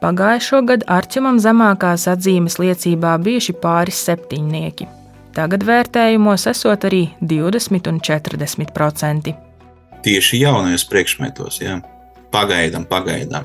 Pagājušo 0.00 0.62
gadu 0.64 0.86
Arčēvam 0.88 1.36
zemākās 1.42 2.06
atzīmes 2.08 2.56
liecībā 2.62 3.18
bijuši 3.20 3.54
pāris 3.60 4.00
septiņnieki. 4.08 4.88
Tagad 5.36 5.64
vērtējumos 5.66 6.48
esot 6.50 6.86
arī 6.88 7.02
20 7.20 7.90
un 7.92 8.00
40 8.00 8.72
procenti. 8.74 9.34
Tieši 10.02 10.40
jaunajos 10.40 10.86
priekšmetos, 10.88 11.60
jā. 11.60 11.76
Pagaidām, 12.32 12.86
pagaidām. 12.88 13.44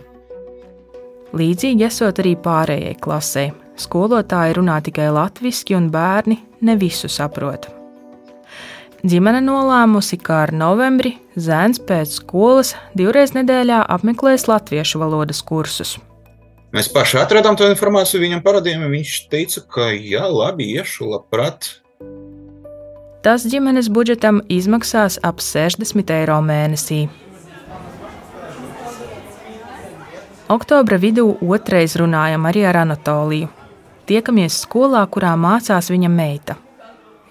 Līdzīgi 1.36 1.84
esot 1.84 2.22
arī 2.24 2.36
pārējai 2.40 2.96
klasē. 3.02 3.50
Skolotāji 3.76 4.56
runā 4.56 4.80
tikai 4.86 5.10
latviešu, 5.12 5.76
un 5.76 5.90
bērni 5.92 6.40
ne 6.64 6.78
visu 6.80 7.12
saprot. 7.12 7.68
Ģimene 9.06 9.38
nolēmusi, 9.46 10.18
ka 10.18 10.40
ar 10.48 10.52
novembri 10.56 11.12
zēns 11.38 11.78
pēc 11.78 12.16
skolas 12.16 12.72
divreiz 12.98 13.36
nedēļā 13.36 13.84
apmeklēs 13.94 14.48
latviešu 14.50 14.98
valodas 14.98 15.44
kursus. 15.46 15.92
Mēs 16.74 16.90
paši 16.90 17.20
atradām 17.22 17.54
to 17.54 17.68
informāciju, 17.70 18.24
viņam 18.24 18.42
parādījām. 18.42 18.88
Viņš 18.90 19.12
teica, 19.30 19.62
ka 19.76 19.92
jā, 19.94 20.24
labi, 20.26 20.72
iešu 20.80 21.12
labprāt. 21.12 21.68
Tas 23.22 23.46
ģimenes 23.46 23.92
budžetam 23.94 24.42
izmaksās 24.50 25.20
ap 25.22 25.38
60 25.44 26.16
eiro 26.18 26.40
mēnesī. 26.42 27.04
Oktobra 30.50 30.98
vidū 31.02 31.28
otrais 31.46 31.94
runājam 32.02 32.50
arī 32.50 32.66
ar 32.66 32.82
Anatoliju. 32.82 33.54
Tiekamies 34.10 34.58
skolā, 34.66 35.06
kurā 35.14 35.38
mācās 35.38 35.94
viņa 35.94 36.10
meita. 36.10 36.58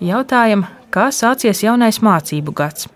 Jautājam, 0.03 0.67
kā 0.95 1.11
sācies 1.11 1.65
jaunais 1.65 1.99
mācību 1.99 2.55
gads. 2.55 2.89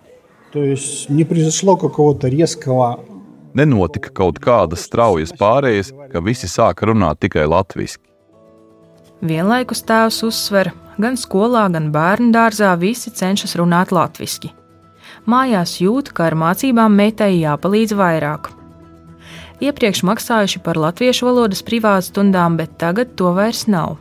Nenotika 3.58 4.10
kaut 4.14 4.38
kādas 4.44 4.84
straujas 4.86 5.32
pārējas, 5.40 5.90
ka 6.12 6.22
visi 6.22 6.48
sāka 6.48 6.86
runāt 6.88 7.18
tikai 7.24 7.46
latviešu. 7.48 7.98
Vienlaikus 9.18 9.82
tēvs 9.82 10.20
uzsver, 10.28 10.70
gan 11.02 11.18
skolā, 11.18 11.64
gan 11.74 11.90
bērnu 11.94 12.30
dārzā 12.34 12.76
visi 12.78 13.10
cenšas 13.10 13.56
runāt 13.58 13.90
latviešu. 13.90 14.52
Mājās 15.28 15.74
jūt, 15.82 16.12
ka 16.14 16.28
ar 16.28 16.36
mācībām 16.38 16.94
meitai 16.94 17.32
jāpalīdz 17.40 17.96
vairāk. 17.98 18.52
Iepriekš 19.58 20.04
maksājuši 20.06 20.62
par 20.62 20.78
latviešu 20.78 21.26
valodas 21.26 21.64
privātu 21.66 22.12
stundām, 22.12 22.56
bet 22.60 22.78
tagad 22.78 23.16
to 23.18 23.34
vairs 23.34 23.66
nav. 23.66 23.96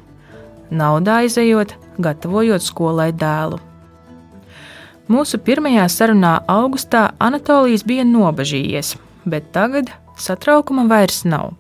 Naudā 0.70 1.24
aizejot, 1.24 1.74
gatavojot 1.98 2.62
skolai 2.62 3.10
dēlu. 3.16 3.58
Mūsu 5.08 5.38
pirmajā 5.40 5.86
sarunā 5.88 6.34
augustā 6.52 7.14
Anatolijas 7.24 7.86
bija 7.88 8.04
nobažījies, 8.04 8.98
bet 9.24 9.54
tagad 9.56 9.94
satraukuma 10.20 10.84
vairs 10.90 11.22
nav. 11.24 11.54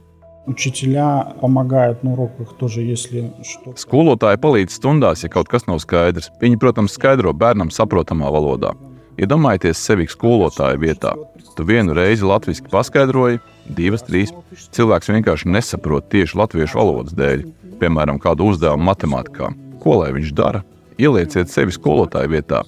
Skolotāji 3.75 4.41
palīdz 4.43 4.77
stundās, 4.79 5.23
ja 5.23 5.31
kaut 5.31 5.47
kas 5.51 5.67
nav 5.67 5.79
skaidrs. 5.83 6.27
Viņi, 6.43 6.59
protams, 6.59 6.95
skaidro 6.99 7.31
bērnam 7.31 7.71
saprotamā 7.71 8.31
valodā. 8.35 8.73
Iedomājieties 9.17 9.79
sevi 9.79 10.11
skolotāja 10.11 10.77
vietā. 10.79 11.15
Tu 11.55 11.65
vienu 11.67 11.95
reizi 11.95 12.27
latviešu 12.27 12.67
paskaidroji, 12.71 13.39
divas, 13.79 14.03
trīs. 14.07 14.35
Cilvēks 14.75 15.11
vienkārši 15.15 15.55
nesaprot 15.55 16.11
tieši 16.11 16.37
latviešu 16.43 16.79
valodas 16.83 17.15
dēļ, 17.17 17.47
piemēram, 17.79 18.19
kādu 18.23 18.51
uzdevumu 18.51 18.91
matemātikā. 18.91 19.53
Ko 19.83 20.01
lai 20.03 20.11
viņš 20.19 20.35
dara? 20.35 20.67
Ielieciet 20.97 21.51
sevi 21.53 21.73
skolotāju 21.75 22.31
vietā. 22.31 22.63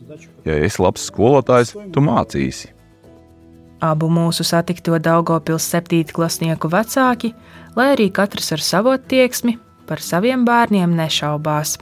Ja 0.45 0.57
esi 0.61 0.81
labs 0.81 1.07
skolotājs, 1.09 1.73
tu 1.93 2.03
mācīsi. 2.05 2.69
Abu 3.81 4.09
mūsu 4.11 4.43
satikto 4.43 4.97
Daugopils 4.99 5.65
septītklasnieku 5.71 6.69
vecāki, 6.69 7.31
lai 7.79 7.93
arī 7.93 8.09
katrs 8.11 8.51
ar 8.55 8.63
savu 8.63 8.91
attieksmi, 8.91 9.55
par 9.87 10.03
saviem 10.03 10.43
bērniem 10.45 10.93
nešaubās. 10.99 11.77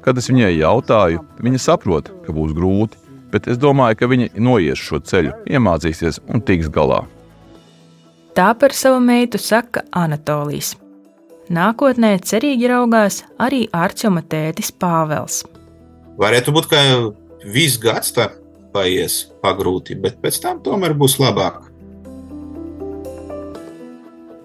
Kad 0.00 0.16
es 0.16 0.30
viņai 0.30 0.50
jautāju, 0.56 1.24
viņa 1.44 1.60
saprot, 1.60 2.12
ka 2.24 2.32
būs 2.32 2.54
grūti, 2.56 3.00
bet 3.32 3.48
es 3.50 3.58
domāju, 3.60 3.98
ka 4.00 4.08
viņa 4.10 4.30
noies 4.40 4.80
šo 4.80 5.02
ceļu, 5.04 5.34
iemācīsies 5.50 6.22
un 6.30 6.40
tiks 6.40 6.70
galā. 6.72 7.02
Tā 8.34 8.52
par 8.54 8.72
savu 8.76 9.02
meitu 9.04 9.40
saka 9.42 9.82
Anatolijas. 9.90 10.76
Nākotnē 11.50 12.12
cerīgi 12.22 12.68
raugās 12.70 13.24
arī 13.42 13.64
Arčuma 13.74 14.22
tētis 14.22 14.70
Pāvels. 14.70 15.42
Varētu 16.20 16.54
būt, 16.54 16.68
ka 16.70 16.82
viss 17.42 17.80
gads 17.80 18.12
tā 18.14 18.28
paies 18.70 19.24
pagrūti, 19.42 19.96
bet 19.98 20.20
pēc 20.22 20.38
tam 20.44 20.60
tomēr 20.62 20.94
būs 20.94 21.18
labāk. 21.18 21.66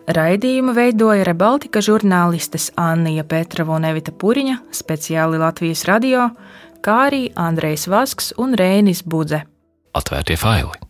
Raidījumu 0.06 0.74
veidoja 0.78 1.26
Rebaltika 1.26 1.82
žurnālistes 1.82 2.72
Anna 2.78 3.24
Petrova 3.26 3.78
un 3.78 3.86
Evita 3.89 4.13
Puriņa, 4.13 4.60
speciāli 4.74 5.41
Latvijas 5.41 5.86
radio, 5.89 6.30
kā 6.86 7.08
arī 7.10 7.24
Andrejs 7.34 7.88
Vasks 7.89 8.34
un 8.38 8.54
Rēnis 8.58 9.02
Budze. 9.06 9.41
Atvērtie 9.98 10.38
faili! 10.38 10.85